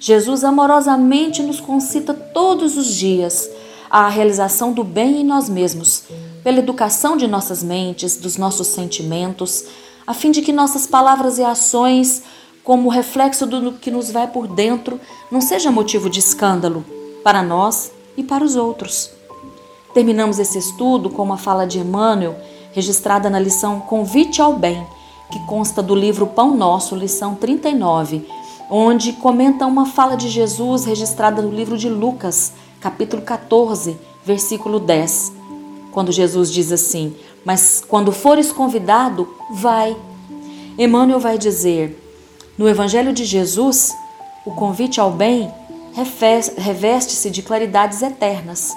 Jesus 0.00 0.42
amorosamente 0.42 1.42
nos 1.42 1.60
concita 1.60 2.14
todos 2.14 2.76
os 2.76 2.86
dias 2.94 3.48
à 3.90 4.08
realização 4.08 4.72
do 4.72 4.82
bem 4.82 5.20
em 5.20 5.24
nós 5.24 5.48
mesmos, 5.48 6.04
pela 6.42 6.58
educação 6.58 7.16
de 7.16 7.26
nossas 7.26 7.62
mentes, 7.62 8.16
dos 8.16 8.36
nossos 8.36 8.68
sentimentos, 8.68 9.64
a 10.06 10.14
fim 10.14 10.30
de 10.30 10.42
que 10.42 10.52
nossas 10.52 10.86
palavras 10.86 11.38
e 11.38 11.44
ações, 11.44 12.22
como 12.64 12.88
reflexo 12.88 13.46
do 13.46 13.72
que 13.72 13.90
nos 13.90 14.10
vai 14.10 14.26
por 14.26 14.46
dentro, 14.46 15.00
não 15.30 15.40
seja 15.40 15.70
motivo 15.70 16.08
de 16.08 16.18
escândalo 16.18 16.84
para 17.22 17.42
nós 17.42 17.92
e 18.16 18.22
para 18.22 18.44
os 18.44 18.56
outros. 18.56 19.10
Terminamos 19.92 20.38
esse 20.38 20.58
estudo 20.58 21.10
com 21.10 21.22
uma 21.22 21.36
fala 21.36 21.66
de 21.66 21.78
Emmanuel, 21.78 22.36
registrada 22.72 23.28
na 23.28 23.38
lição 23.38 23.80
Convite 23.80 24.40
ao 24.40 24.54
Bem, 24.54 24.86
que 25.30 25.38
consta 25.46 25.82
do 25.82 25.94
livro 25.94 26.26
Pão 26.26 26.56
Nosso, 26.56 26.94
lição 26.94 27.34
39, 27.34 28.26
onde 28.70 29.12
comenta 29.14 29.66
uma 29.66 29.86
fala 29.86 30.16
de 30.16 30.28
Jesus 30.28 30.84
registrada 30.84 31.42
no 31.42 31.50
livro 31.50 31.76
de 31.76 31.88
Lucas, 31.88 32.52
capítulo 32.80 33.22
14, 33.22 33.98
versículo 34.24 34.78
10, 34.78 35.39
quando 35.92 36.12
Jesus 36.12 36.50
diz 36.50 36.72
assim: 36.72 37.14
Mas 37.44 37.82
quando 37.86 38.12
fores 38.12 38.52
convidado, 38.52 39.28
vai. 39.52 39.96
Emmanuel 40.78 41.20
vai 41.20 41.38
dizer: 41.38 42.00
No 42.56 42.68
Evangelho 42.68 43.12
de 43.12 43.24
Jesus, 43.24 43.92
o 44.44 44.52
convite 44.52 45.00
ao 45.00 45.10
bem 45.10 45.52
reveste-se 46.56 47.30
de 47.30 47.42
claridades 47.42 48.02
eternas. 48.02 48.74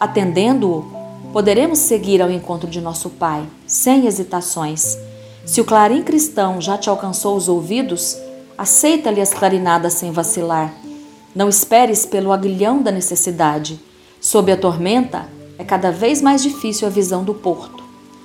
Atendendo-o, 0.00 0.84
poderemos 1.32 1.78
seguir 1.78 2.20
ao 2.22 2.30
encontro 2.30 2.68
de 2.68 2.80
nosso 2.80 3.10
Pai, 3.10 3.44
sem 3.66 4.06
hesitações. 4.06 4.96
Se 5.44 5.60
o 5.60 5.64
clarim 5.64 6.02
cristão 6.02 6.60
já 6.60 6.78
te 6.78 6.88
alcançou 6.88 7.36
os 7.36 7.48
ouvidos, 7.48 8.16
aceita-lhe 8.56 9.20
as 9.20 9.34
clarinadas 9.34 9.92
sem 9.94 10.10
vacilar. 10.10 10.72
Não 11.34 11.48
esperes 11.48 12.06
pelo 12.06 12.32
aguilhão 12.32 12.82
da 12.82 12.90
necessidade. 12.90 13.78
Sob 14.20 14.50
a 14.50 14.56
tormenta, 14.56 15.28
é 15.58 15.64
cada 15.64 15.90
vez 15.90 16.20
mais 16.20 16.42
difícil 16.42 16.86
a 16.86 16.90
visão 16.90 17.24
do 17.24 17.34
porto. 17.34 17.82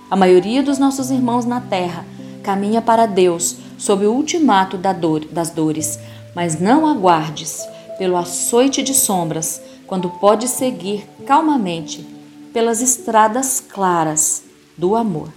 A 0.09 0.15
maioria 0.15 0.63
dos 0.63 0.79
nossos 0.79 1.11
irmãos 1.11 1.45
na 1.45 1.61
terra 1.61 2.05
caminha 2.43 2.81
para 2.81 3.05
Deus 3.05 3.57
sob 3.77 4.05
o 4.05 4.13
ultimato 4.13 4.77
da 4.77 4.91
dor, 4.91 5.25
das 5.25 5.51
dores, 5.51 5.99
mas 6.35 6.59
não 6.59 6.87
aguardes 6.87 7.63
pelo 7.97 8.17
açoite 8.17 8.81
de 8.81 8.93
sombras 8.93 9.61
quando 9.85 10.09
pode 10.09 10.47
seguir 10.47 11.07
calmamente 11.25 12.05
pelas 12.53 12.81
estradas 12.81 13.59
claras 13.59 14.43
do 14.77 14.95
amor. 14.95 15.31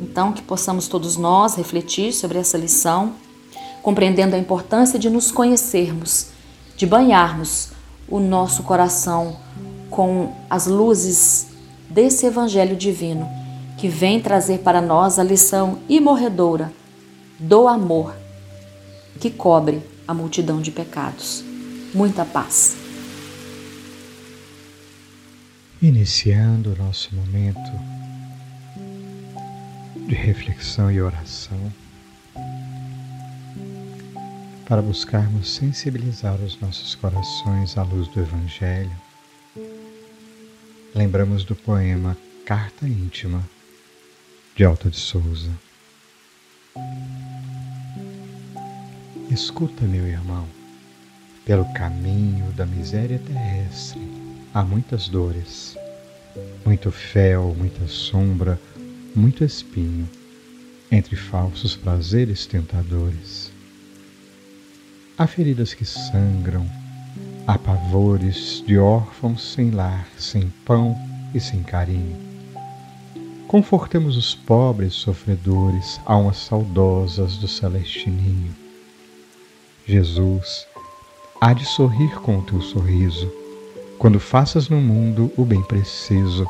Então, 0.00 0.32
que 0.32 0.42
possamos 0.42 0.88
todos 0.88 1.16
nós 1.16 1.54
refletir 1.54 2.12
sobre 2.12 2.38
essa 2.38 2.58
lição, 2.58 3.14
compreendendo 3.82 4.34
a 4.34 4.38
importância 4.38 4.98
de 4.98 5.08
nos 5.08 5.30
conhecermos, 5.30 6.28
de 6.76 6.86
banharmos 6.86 7.70
o 8.08 8.18
nosso 8.18 8.62
coração 8.62 9.36
com 9.96 10.36
as 10.50 10.66
luzes 10.66 11.46
desse 11.88 12.26
Evangelho 12.26 12.76
divino 12.76 13.26
que 13.78 13.88
vem 13.88 14.20
trazer 14.20 14.58
para 14.58 14.82
nós 14.82 15.18
a 15.18 15.24
lição 15.24 15.78
imorredora 15.88 16.70
do 17.38 17.66
amor 17.66 18.14
que 19.18 19.30
cobre 19.30 19.82
a 20.06 20.12
multidão 20.12 20.60
de 20.60 20.70
pecados. 20.70 21.42
Muita 21.94 22.26
paz. 22.26 22.76
Iniciando 25.80 26.74
o 26.74 26.76
nosso 26.76 27.14
momento 27.14 27.72
de 30.06 30.14
reflexão 30.14 30.92
e 30.92 31.00
oração, 31.00 31.72
para 34.68 34.82
buscarmos 34.82 35.54
sensibilizar 35.54 36.34
os 36.34 36.60
nossos 36.60 36.94
corações 36.94 37.78
à 37.78 37.82
luz 37.82 38.08
do 38.08 38.20
Evangelho, 38.20 39.05
lembramos 40.96 41.44
do 41.44 41.54
poema 41.54 42.16
Carta 42.46 42.88
Íntima 42.88 43.46
de 44.56 44.64
Alta 44.64 44.88
de 44.88 44.96
Souza. 44.96 45.50
Escuta, 49.30 49.84
meu 49.84 50.06
irmão, 50.06 50.48
pelo 51.44 51.70
caminho 51.74 52.50
da 52.52 52.64
miséria 52.64 53.18
terrestre 53.18 54.00
há 54.54 54.62
muitas 54.62 55.06
dores, 55.06 55.76
muito 56.64 56.90
fel, 56.90 57.54
muita 57.58 57.86
sombra, 57.86 58.58
muito 59.14 59.44
espinho, 59.44 60.08
entre 60.90 61.14
falsos 61.14 61.76
prazeres 61.76 62.46
tentadores. 62.46 63.52
Há 65.18 65.26
feridas 65.26 65.74
que 65.74 65.84
sangram, 65.84 66.66
há 67.46 67.56
pavores 67.56 68.62
de 68.66 68.78
órfãos 68.78 69.52
sem 69.52 69.70
lar, 69.70 70.06
sem 70.18 70.52
pão 70.64 70.96
e 71.34 71.40
sem 71.40 71.62
carinho. 71.62 72.16
Confortemos 73.46 74.16
os 74.16 74.34
pobres 74.34 74.94
sofredores, 74.94 76.00
almas 76.04 76.38
saudosas 76.38 77.36
do 77.36 77.46
celeste 77.46 78.10
ninho. 78.10 78.54
Jesus 79.86 80.66
há 81.40 81.52
de 81.52 81.64
sorrir 81.64 82.18
com 82.20 82.38
o 82.38 82.42
teu 82.42 82.60
sorriso 82.60 83.30
quando 83.98 84.20
faças 84.20 84.68
no 84.68 84.80
mundo 84.80 85.32
o 85.36 85.44
bem 85.44 85.62
preciso, 85.62 86.46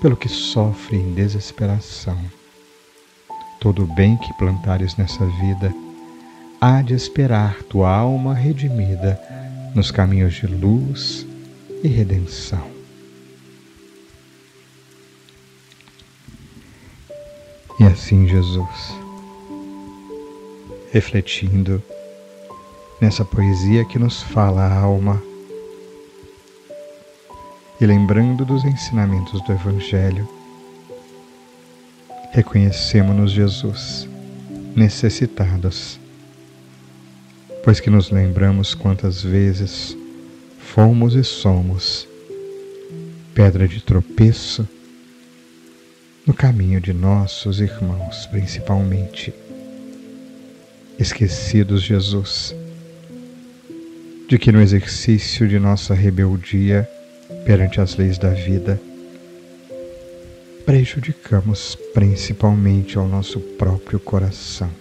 pelo 0.00 0.16
que 0.16 0.28
sofre 0.28 0.96
em 0.96 1.14
desesperação. 1.14 2.18
Todo 3.60 3.84
o 3.84 3.86
bem 3.86 4.16
que 4.16 4.32
plantares 4.34 4.96
nessa 4.96 5.24
vida 5.26 5.72
há 6.60 6.82
de 6.82 6.94
esperar 6.94 7.62
tua 7.64 7.94
alma 7.94 8.34
redimida 8.34 9.20
nos 9.74 9.90
caminhos 9.90 10.34
de 10.34 10.46
luz 10.46 11.26
e 11.82 11.88
redenção. 11.88 12.70
E 17.78 17.84
assim, 17.84 18.26
Jesus, 18.26 18.94
refletindo 20.92 21.82
nessa 23.00 23.24
poesia 23.24 23.84
que 23.84 23.98
nos 23.98 24.22
fala 24.22 24.62
a 24.62 24.78
alma, 24.78 25.22
e 27.80 27.86
lembrando 27.86 28.44
dos 28.44 28.64
ensinamentos 28.64 29.40
do 29.42 29.52
Evangelho, 29.52 30.28
reconhecemos-nos, 32.32 33.32
Jesus, 33.32 34.08
necessitados, 34.76 35.99
pois 37.62 37.80
que 37.80 37.90
nos 37.90 38.10
lembramos 38.10 38.74
quantas 38.74 39.22
vezes 39.22 39.96
fomos 40.58 41.14
e 41.14 41.22
somos 41.22 42.08
pedra 43.34 43.66
de 43.66 43.80
tropeço 43.80 44.68
no 46.26 46.34
caminho 46.34 46.80
de 46.80 46.92
nossos 46.92 47.60
irmãos, 47.60 48.26
principalmente. 48.26 49.32
Esquecidos, 50.98 51.82
Jesus, 51.82 52.54
de 54.28 54.38
que 54.38 54.52
no 54.52 54.60
exercício 54.60 55.48
de 55.48 55.58
nossa 55.58 55.94
rebeldia, 55.94 56.88
perante 57.44 57.80
as 57.80 57.96
leis 57.96 58.18
da 58.18 58.30
vida. 58.30 58.80
prejudicamos 60.64 61.76
principalmente 61.92 62.96
ao 62.96 63.08
nosso 63.08 63.40
próprio 63.40 63.98
coração. 63.98 64.79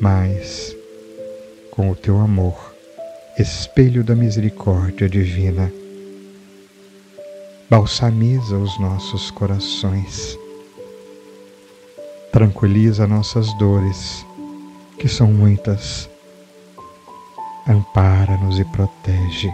Mas, 0.00 0.76
com 1.70 1.90
o 1.90 1.96
teu 1.96 2.18
amor, 2.18 2.74
espelho 3.38 4.02
da 4.04 4.14
misericórdia 4.14 5.08
divina, 5.08 5.72
balsamiza 7.68 8.56
os 8.56 8.78
nossos 8.80 9.30
corações, 9.30 10.38
tranquiliza 12.32 13.06
nossas 13.06 13.52
dores, 13.58 14.24
que 14.98 15.08
são 15.08 15.32
muitas, 15.32 16.08
ampara-nos 17.66 18.58
e 18.58 18.64
protege 18.64 19.52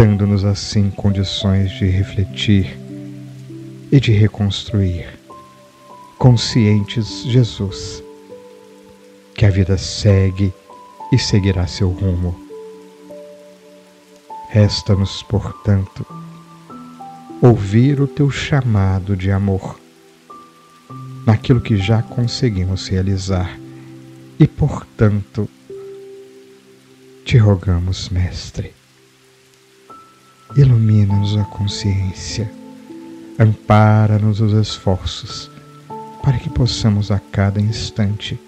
dando-nos 0.00 0.46
assim 0.46 0.88
condições 0.88 1.70
de 1.72 1.84
refletir 1.84 2.78
e 3.92 4.00
de 4.00 4.12
reconstruir, 4.12 5.06
conscientes, 6.16 7.22
Jesus, 7.24 8.02
que 9.40 9.46
a 9.46 9.50
vida 9.50 9.78
segue 9.78 10.52
e 11.10 11.18
seguirá 11.18 11.66
seu 11.66 11.88
rumo. 11.88 12.38
Resta-nos, 14.50 15.22
portanto, 15.22 16.04
ouvir 17.40 18.02
o 18.02 18.06
teu 18.06 18.30
chamado 18.30 19.16
de 19.16 19.30
amor 19.30 19.80
naquilo 21.26 21.58
que 21.58 21.78
já 21.78 22.02
conseguimos 22.02 22.86
realizar 22.88 23.58
e, 24.38 24.46
portanto, 24.46 25.48
te 27.24 27.38
rogamos, 27.38 28.10
Mestre 28.10 28.74
ilumina-nos 30.54 31.38
a 31.38 31.44
consciência, 31.44 32.52
ampara-nos 33.38 34.42
os 34.42 34.52
esforços, 34.52 35.50
para 36.22 36.36
que 36.36 36.50
possamos 36.50 37.10
a 37.10 37.18
cada 37.18 37.58
instante 37.58 38.38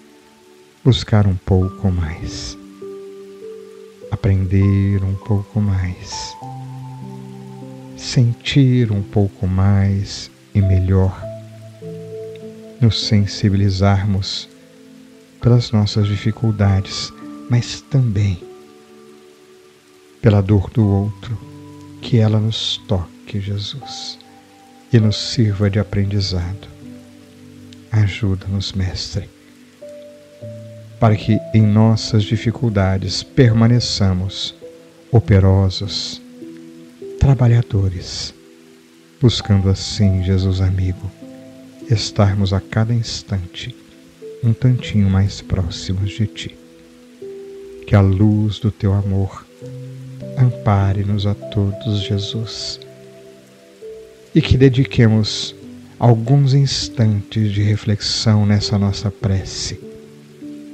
buscar 0.85 1.29
um 1.29 1.37
pouco 1.37 1.93
mais, 1.93 2.59
aprender 4.11 5.03
um 5.05 5.15
pouco 5.15 5.61
mais, 5.61 6.35
sentir 7.97 8.91
um 8.91 9.01
pouco 9.01 9.47
mais 9.47 10.29
e 10.53 10.61
melhor, 10.61 11.23
nos 12.81 13.07
sensibilizarmos 13.07 14.49
pelas 15.41 15.71
nossas 15.71 16.09
dificuldades, 16.09 17.13
mas 17.49 17.81
também 17.83 18.43
pela 20.21 20.43
dor 20.43 20.69
do 20.71 20.85
outro 20.85 21.39
que 22.01 22.19
ela 22.19 22.41
nos 22.41 22.79
toque, 22.89 23.41
Jesus, 23.41 24.19
e 24.93 24.99
nos 24.99 25.17
sirva 25.17 25.71
de 25.71 25.79
aprendizado. 25.79 26.67
Ajuda-nos, 27.93 28.73
Mestre, 28.73 29.29
para 31.03 31.17
que 31.17 31.41
em 31.53 31.63
nossas 31.67 32.23
dificuldades 32.23 33.25
permaneçamos 33.25 34.55
operosos, 35.11 36.23
trabalhadores, 37.19 38.33
buscando 39.21 39.69
assim, 39.69 40.23
Jesus 40.23 40.61
amigo, 40.61 41.11
estarmos 41.91 42.53
a 42.53 42.61
cada 42.61 42.95
instante 42.95 43.75
um 44.45 44.53
tantinho 44.53 45.11
mais 45.11 45.41
próximos 45.41 46.09
de 46.13 46.25
Ti. 46.25 46.57
Que 47.85 47.97
a 47.97 48.01
luz 48.01 48.61
do 48.61 48.71
Teu 48.71 48.93
amor 48.93 49.45
Ampare-nos 50.39 51.27
a 51.27 51.35
todos, 51.35 52.01
Jesus, 52.01 52.79
e 54.33 54.41
que 54.41 54.57
dediquemos 54.57 55.53
alguns 55.99 56.55
instantes 56.55 57.51
de 57.51 57.61
reflexão 57.61 58.47
nessa 58.47 58.79
nossa 58.79 59.11
prece, 59.11 59.92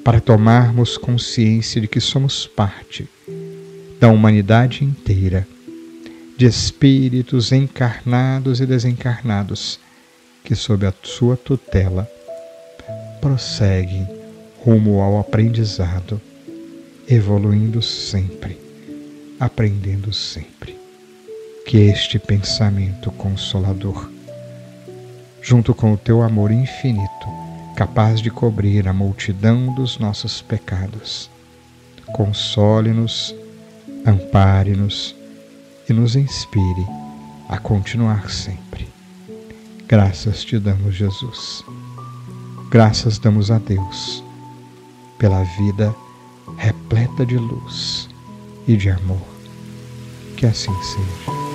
para 0.09 0.23
tomarmos 0.23 0.97
consciência 0.97 1.83
de 1.83 1.87
que 1.87 2.01
somos 2.01 2.47
parte 2.47 3.07
da 4.01 4.09
humanidade 4.09 4.83
inteira, 4.83 5.47
de 6.35 6.47
espíritos 6.47 7.53
encarnados 7.53 8.59
e 8.59 8.65
desencarnados 8.65 9.79
que, 10.43 10.55
sob 10.55 10.87
a 10.87 10.95
sua 11.03 11.37
tutela, 11.37 12.11
prosseguem 13.21 14.09
rumo 14.65 15.03
ao 15.03 15.21
aprendizado, 15.21 16.19
evoluindo 17.07 17.83
sempre 17.83 18.59
aprendendo 19.39 20.11
sempre. 20.11 20.75
Que 21.67 21.77
este 21.81 22.19
pensamento 22.19 23.11
consolador, 23.11 24.11
junto 25.43 25.75
com 25.75 25.93
o 25.93 25.99
teu 25.99 26.23
amor 26.23 26.51
infinito, 26.51 27.48
capaz 27.79 28.21
de 28.21 28.29
cobrir 28.29 28.89
a 28.89 28.93
multidão 28.93 29.73
dos 29.73 30.01
nossos 30.01 30.43
pecados, 30.43 31.31
console-nos, 32.13 33.33
ampare-nos 34.05 35.15
e 35.89 35.93
nos 35.93 36.17
inspire 36.17 36.85
a 37.49 37.57
continuar 37.57 38.31
sempre. 38.31 38.89
Graças 39.87 40.45
te 40.45 40.59
damos, 40.59 40.97
Jesus. 40.97 41.63
Graças 42.69 43.17
damos 43.17 43.49
a 43.49 43.59
Deus 43.59 44.25
pela 45.17 45.45
vida 45.45 45.95
repleta 46.57 47.25
de 47.25 47.37
luz 47.37 48.09
e 48.67 48.77
de 48.77 48.91
amor. 48.91 49.23
Que 50.37 50.47
assim 50.47 50.75
seja. 50.83 51.48